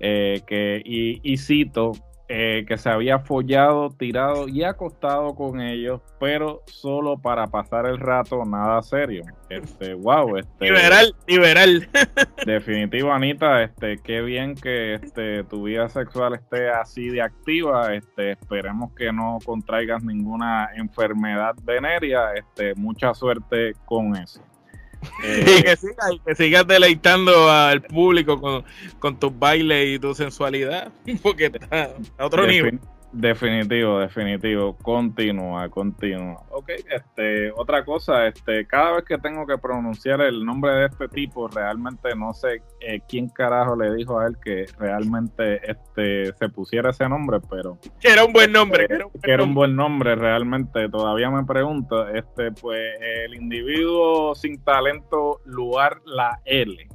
[0.00, 1.92] eh, que, y, y cito
[2.34, 7.98] eh, que se había follado, tirado y acostado con ellos, pero solo para pasar el
[7.98, 9.22] rato, nada serio.
[9.50, 11.90] Este, wow, este, liberal, liberal.
[12.46, 17.94] Definitivo, Anita, este, qué bien que este, tu vida sexual esté así de activa.
[17.94, 22.32] Este, esperemos que no contraigas ninguna enfermedad venérea.
[22.32, 24.42] Este, mucha suerte con eso.
[25.22, 28.64] y que sigas que sigas deleitando al público con,
[28.98, 30.92] con tus bailes y tu sensualidad,
[31.22, 32.78] porque está a otro nivel.
[33.12, 34.74] Definitivo, definitivo.
[34.78, 36.42] Continúa, continúa.
[36.50, 41.08] Ok, este, otra cosa, este, cada vez que tengo que pronunciar el nombre de este
[41.08, 46.48] tipo, realmente no sé eh, quién carajo le dijo a él que realmente este se
[46.48, 50.88] pusiera ese nombre, pero que era un buen nombre, que era un buen, nombre, realmente.
[50.88, 56.88] Todavía me pregunto, este, pues, el individuo sin talento, lugar la L.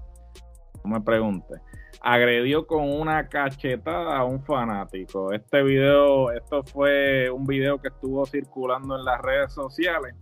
[0.84, 1.67] No me pregunte
[2.08, 5.34] agredió con una cachetada a un fanático.
[5.34, 10.16] Este video, esto fue un video que estuvo circulando en las redes sociales.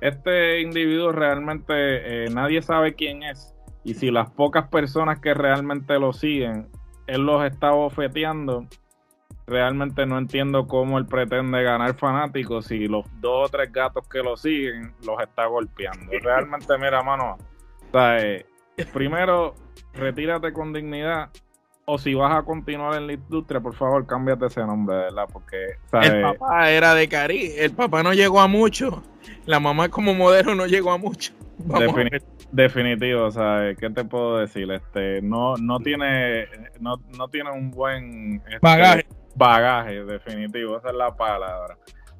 [0.00, 5.96] Este individuo realmente eh, nadie sabe quién es y si las pocas personas que realmente
[6.00, 6.68] lo siguen,
[7.06, 8.66] él los está bofeteando.
[9.46, 14.24] Realmente no entiendo cómo él pretende ganar fanáticos si los dos o tres gatos que
[14.24, 16.10] lo siguen los está golpeando.
[16.20, 17.38] Realmente, mira, mano,
[17.94, 18.44] eh,
[18.86, 19.54] primero
[19.94, 21.30] retírate con dignidad
[21.90, 25.24] o si vas a continuar en la industria, por favor, cámbiate ese nombre, ¿verdad?
[25.32, 29.02] Porque, El papá era de Cari, el papá no llegó a mucho,
[29.46, 31.32] la mamá como modelo no llegó a mucho.
[32.52, 33.78] definitivo, ¿sabes?
[33.78, 34.70] ¿Qué te puedo decir?
[34.70, 36.46] Este, no, no tiene,
[36.78, 39.06] no, no tiene un buen este, bagaje.
[39.34, 41.78] Bagaje, definitivo, esa es la palabra.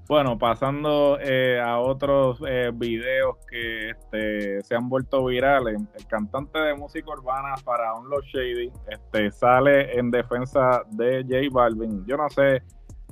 [0.08, 6.58] Bueno, pasando eh, a otros eh, videos que este, se han vuelto virales, el cantante
[6.58, 12.06] de música urbana Faraón Los Shady este, sale en defensa de J Balvin.
[12.06, 12.62] Yo no sé.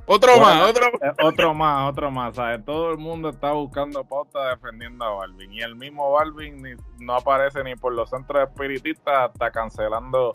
[0.07, 1.03] Otro más, otro más.
[1.03, 2.35] Eh, otro más, otro más.
[2.35, 2.65] ¿sabes?
[2.65, 5.53] Todo el mundo está buscando pauta defendiendo a Balvin.
[5.53, 10.33] Y el mismo Balvin no aparece ni por los centros espiritistas hasta cancelando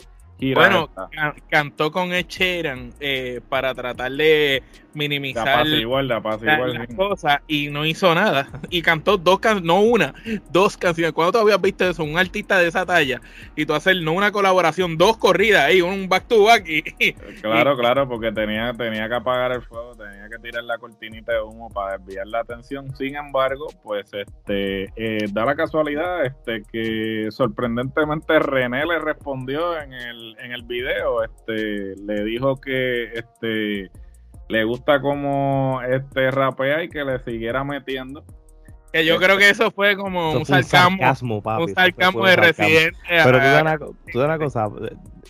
[0.54, 0.90] bueno,
[1.48, 4.62] cantó con Echeran eh, para tratar de
[4.94, 8.48] minimizar la, cosa y no hizo nada.
[8.70, 10.14] Y cantó dos canciones, no una,
[10.50, 11.12] dos canciones.
[11.12, 12.04] ¿Cuándo tú habías visto eso?
[12.04, 13.20] Un artista de esa talla
[13.54, 16.64] y tú hacer no una colaboración, dos corridas ahí, un back to back.
[17.42, 21.42] claro, claro, porque tenía, tenía que apagar el fuego, tenía que tirar la cortinita de
[21.42, 22.96] humo para desviar la atención.
[22.96, 29.92] Sin embargo, pues este eh, da la casualidad este que sorprendentemente René le respondió en
[29.92, 33.90] el, en el video, este le dijo que este
[34.52, 38.22] le gusta como este rapea y que le siguiera metiendo.
[38.92, 42.98] Que yo creo que eso fue como un sarcasmo, un sarcasmo de residente.
[43.08, 43.78] Pero tú una,
[44.12, 44.68] tú una cosa,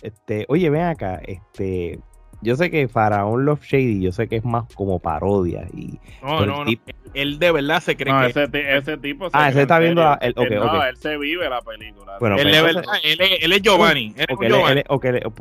[0.01, 2.01] este, oye, ven acá, este,
[2.43, 5.65] yo sé que Faraón Love Shady, yo sé que es más como parodia.
[5.73, 6.71] Y, no, no, no.
[7.13, 8.43] Él de verdad se cree que.
[8.43, 9.29] Ese, ese tipo.
[9.29, 10.01] Se ah, ese está viendo.
[10.01, 12.17] La, el, okay, no, él se vive la película.
[12.19, 14.13] Bueno, él, de verdad, él, es, él es Giovanni.
[14.17, 14.81] Él es Giovanni.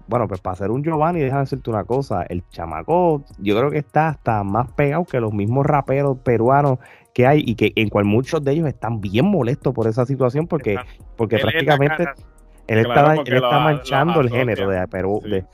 [0.07, 2.25] bueno, pues para ser un Giovanni, déjame decirte una cosa.
[2.29, 6.79] El chamaco, yo creo que está hasta más pegado que los mismos raperos peruanos
[7.15, 10.47] que hay y que en cual muchos de ellos están bien molestos por esa situación
[10.47, 10.77] porque,
[11.17, 12.05] porque prácticamente
[12.67, 15.21] él, está, él está manchando el género de Perú.
[15.25, 15.45] De,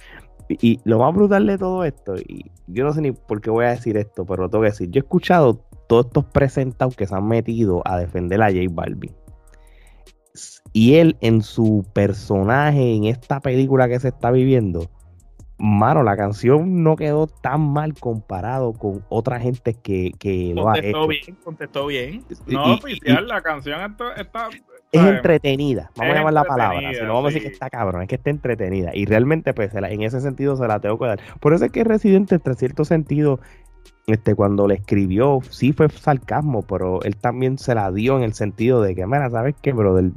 [0.48, 3.66] y lo más brutal de todo esto, y yo no sé ni por qué voy
[3.66, 4.90] a decir esto, pero lo tengo que decir.
[4.90, 9.14] Yo he escuchado todos estos presentados que se han metido a defender a J Balvin.
[10.72, 14.88] Y él en su personaje, en esta película que se está viviendo,
[15.58, 20.78] mano, la canción no quedó tan mal comparado con otra gente que, que lo ha
[20.78, 21.08] hecho.
[21.08, 22.24] bien, contestó bien.
[22.46, 24.48] No, oficial, la canción está, está
[24.90, 28.02] es entretenida, vamos a llamar la palabra, si no vamos a decir que está cabrón,
[28.02, 31.20] es que está entretenida y realmente pues en ese sentido se la tengo que dar.
[31.40, 33.40] Por eso es que Residente entre cierto sentido
[34.08, 38.32] este, cuando le escribió, sí fue sarcasmo, pero él también se la dio en el
[38.32, 39.94] sentido de que, mira, ¿sabes qué, bro?
[39.94, 40.14] Del,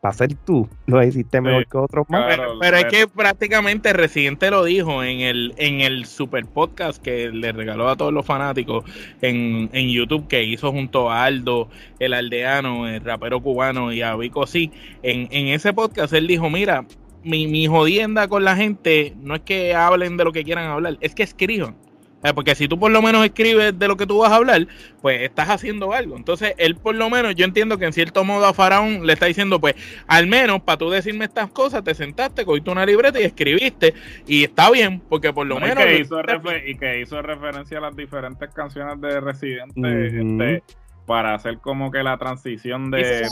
[0.00, 2.38] para ser tú, lo hiciste mejor que otros más.
[2.58, 7.52] pero, es que prácticamente Residente lo dijo en el, en el super podcast que le
[7.52, 8.84] regaló a todos los fanáticos
[9.20, 11.68] en, en YouTube que hizo junto a Aldo,
[11.98, 14.72] el aldeano, el rapero cubano y a Vico sí.
[15.02, 16.86] En, en ese podcast él dijo, mira,
[17.22, 20.96] mi, mi jodienda con la gente no es que hablen de lo que quieran hablar,
[21.02, 21.83] es que escriban.
[22.24, 24.66] Eh, porque si tú por lo menos escribes de lo que tú vas a hablar,
[25.02, 26.16] pues estás haciendo algo.
[26.16, 29.26] Entonces, él por lo menos, yo entiendo que en cierto modo a Faraón le está
[29.26, 29.74] diciendo, pues,
[30.06, 33.92] al menos para tú decirme estas cosas, te sentaste, cogiste una libreta y escribiste.
[34.26, 35.84] Y está bien, porque por lo menos...
[35.84, 36.20] Y que, hizo
[36.66, 40.06] y que hizo referencia a las diferentes canciones de Residente.
[40.06, 40.62] Este,
[41.06, 43.28] para hacer como que la transición de,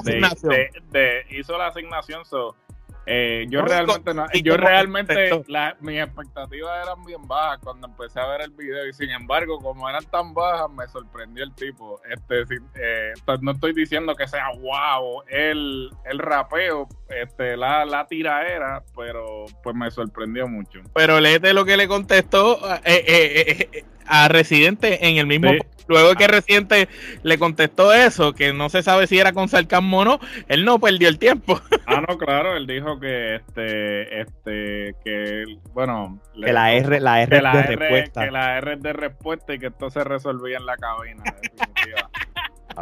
[0.91, 2.55] de, hizo la asignación so,
[3.07, 8.27] eh, yo realmente, no, yo realmente la, mis expectativas eran bien bajas cuando empecé a
[8.27, 12.01] ver el video y sin embargo, como eran tan bajas, me sorprendió el tipo.
[12.09, 12.43] Este,
[12.77, 19.47] eh, no estoy diciendo que sea wow el, el rapeo, este, la, la tiraera, pero
[19.63, 20.81] pues me sorprendió mucho.
[20.95, 25.51] Pero léete lo que le contestó eh, a Residente en el mismo
[25.89, 26.89] Luego que reciente
[27.23, 30.79] le contestó eso, que no se sabe si era con sarcasmo o no, él no
[30.79, 31.61] perdió el tiempo.
[31.85, 37.37] Ah, no, claro, él dijo que este, este, que bueno, que la R, la R,
[37.37, 38.25] de respuesta.
[38.25, 41.23] Que la R es de respuesta y que esto se resolvía en la cabina,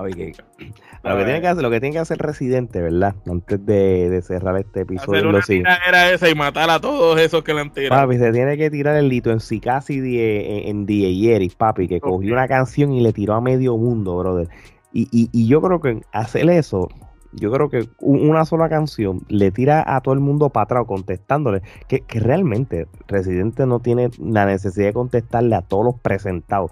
[1.02, 3.14] lo, que tiene que hacer, lo que tiene que hacer Residente, ¿verdad?
[3.26, 5.38] Antes de, cerrar este episodio.
[5.38, 8.02] Hacer una era esa y matar a todos esos que le han tirado.
[8.02, 12.00] Papi, se tiene que tirar el lito en sí casi en, en Dieyeris, papi, que
[12.00, 14.48] cogió una canción y le tiró a medio mundo, brother.
[14.92, 16.88] Y, y, y yo creo que hacer eso,
[17.32, 21.62] yo creo que una sola canción le tira a todo el mundo para atrás contestándole
[21.88, 26.70] que, realmente Residente no tiene la necesidad de contestarle a todos los presentados.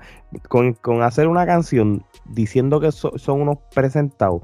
[0.49, 4.43] Con, hacer una canción diciendo que son unos presentados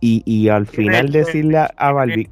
[0.00, 2.28] y, y al final decirle a, a Barbie...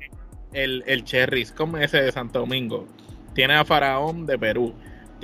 [0.53, 2.87] El, el Cherry, como ese de Santo Domingo,
[3.35, 4.73] tiene a Faraón de Perú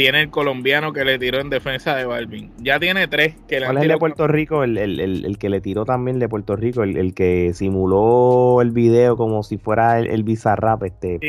[0.00, 2.50] tiene el colombiano que le tiró en defensa de Balvin.
[2.56, 4.64] Ya tiene tres que le ¿Cuál es el de Puerto Rico?
[4.64, 9.18] El, el, el, que le tiró también de Puerto Rico, el, que simuló el video
[9.18, 11.28] como si fuera el, el Bizarrap, este sí,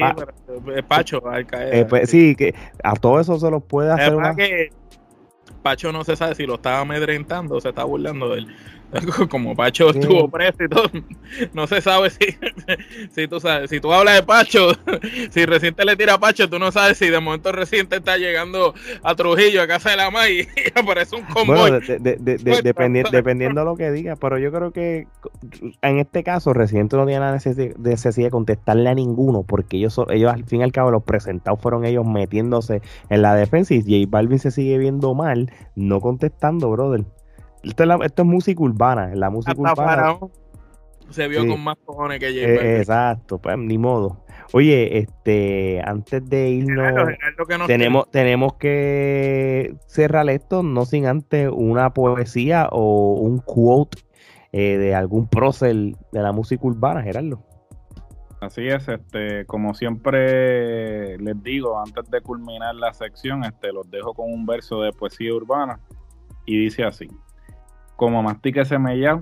[0.88, 2.34] Pacho, al caer, eh, pues, sí.
[2.34, 4.16] que a todo eso se los puede hacer.
[4.16, 4.36] Una...
[4.36, 4.70] que
[5.62, 8.48] Pacho no se sabe si lo estaba amedrentando o se está burlando de él.
[9.30, 10.90] Como Pacho estuvo preso y todo,
[11.54, 12.38] no se sabe si,
[13.12, 14.72] si tú sabes, si tú hablas de Pacho,
[15.32, 18.74] si reciente le tira a Pacho, tú no sabes si de momento reciente está llegando
[19.04, 20.48] a Trujillo, a casa de la MAI y,
[20.80, 21.72] aparece un convoy.
[21.72, 21.80] Bueno,
[22.64, 25.08] dependiendo de lo que diga, pero yo creo que
[25.82, 30.32] en este caso reciente no tiene la necesidad, de contestarle a ninguno, porque ellos, ellos
[30.32, 34.10] al fin y al cabo los presentados fueron ellos metiéndose en la defensa y J
[34.10, 37.06] Balvin se sigue viendo mal, no contestando, brother.
[37.64, 40.18] Esto es, música urbana, la música urbana.
[41.10, 44.24] se vio con más cojones que J eh, exacto, pues ni modo.
[44.54, 47.08] Oye, este, antes de irnos,
[47.68, 54.00] tenemos, tenemos que cerrar esto, no sin antes una poesía o un quote
[54.52, 57.42] eh, de algún prócer de la música urbana, Gerardo.
[58.42, 64.16] Así es, este, como siempre les digo, antes de culminar la sección, este, los dejo
[64.16, 65.80] con un verso de poesía urbana
[66.46, 67.08] y dice así.
[68.02, 69.22] Como mastica ese mellao,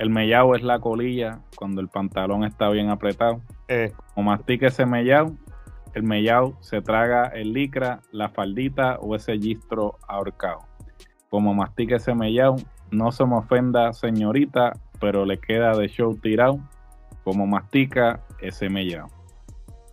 [0.00, 3.40] el mellao es la colilla cuando el pantalón está bien apretado.
[3.68, 3.92] Eh.
[4.16, 5.36] Como mastica ese mellao,
[5.94, 10.58] el mellao se traga el licra, la faldita o ese gistro ahorcado.
[11.28, 12.56] Como mastica ese mellao,
[12.90, 16.58] no se me ofenda señorita, pero le queda de show tirado.
[17.22, 19.06] Como mastica ese mellao.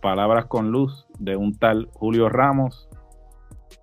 [0.02, 2.88] Palabras con luz de un tal Julio Ramos,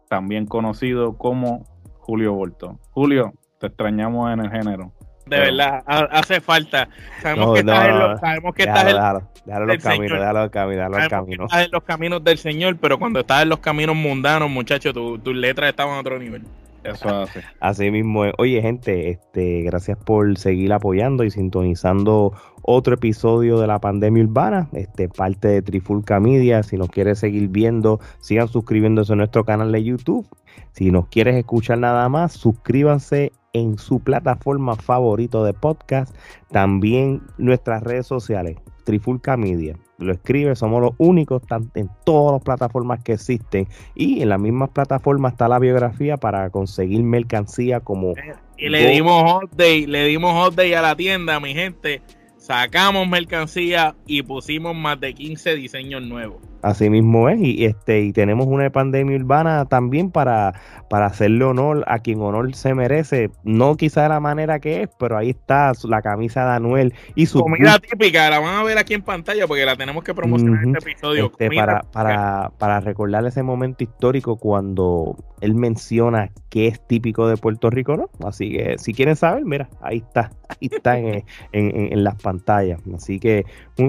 [0.09, 1.63] también conocido como
[1.99, 2.79] Julio Volto.
[2.91, 3.31] Julio,
[3.65, 4.91] te extrañamos en el género.
[5.25, 6.87] De verdad, hace falta.
[7.21, 11.07] Sabemos que estás en los, sabemos que estás en los caminos, déjalo los caminos, los
[11.07, 11.45] caminos.
[11.45, 15.35] Estás en los caminos del Señor, pero cuando estás en los caminos mundanos, muchachos, tus
[15.35, 16.43] letras estaban a otro nivel.
[16.83, 17.41] Eso hace.
[17.59, 23.79] Así mismo Oye, gente, este, gracias por seguir apoyando y sintonizando otro episodio de la
[23.79, 26.61] pandemia urbana, este, parte de Trifulca Media.
[26.61, 30.27] Si nos quieres seguir viendo, sigan suscribiéndose a nuestro canal de YouTube.
[30.73, 36.13] Si nos quieres escuchar nada más, suscríbanse en su plataforma favorito de podcast.
[36.51, 41.41] También nuestras redes sociales, Trifulca Media lo escribe, somos los únicos
[41.73, 46.49] en todas las plataformas que existen y en las mismas plataformas está la biografía para
[46.49, 48.13] conseguir mercancía como
[48.57, 52.01] y le dimos update, le dimos update a la tienda, mi gente.
[52.37, 56.37] Sacamos mercancía y pusimos más de 15 diseños nuevos.
[56.65, 60.59] Así mismo es, y este, y tenemos una pandemia urbana también para,
[60.89, 64.89] para hacerle honor a quien honor se merece, no quizá de la manera que es,
[64.97, 68.79] pero ahí está la camisa de Anuel y su comida típica, la van a ver
[68.79, 71.25] aquí en pantalla porque la tenemos que promocionar en este episodio.
[71.27, 77.37] Este, para, para, para recordar ese momento histórico cuando él menciona que es típico de
[77.37, 78.09] Puerto Rico, ¿no?
[78.27, 82.81] Así que si quieren saber, mira, ahí está, ahí está en, en, en las pantallas.
[82.95, 83.45] Así que,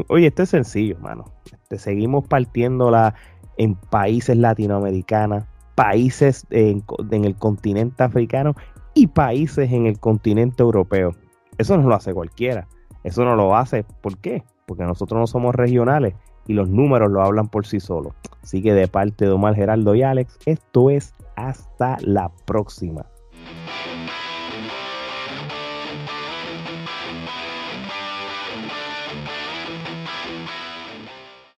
[0.09, 1.36] oye, esto es sencillo, mano
[1.69, 3.15] te seguimos partiéndola
[3.57, 5.45] en países latinoamericanos,
[5.75, 8.55] países en, el continente africano
[8.95, 11.13] y países en el continente europeo.
[11.59, 12.67] Eso no lo hace cualquiera.
[13.05, 13.85] Eso no lo hace.
[14.01, 14.43] ¿Por qué?
[14.67, 16.15] Porque nosotros no somos regionales
[16.47, 18.15] y los números lo hablan por sí solos.
[18.43, 23.07] Así que de parte de Omar Geraldo y Alex, esto es hasta la próxima.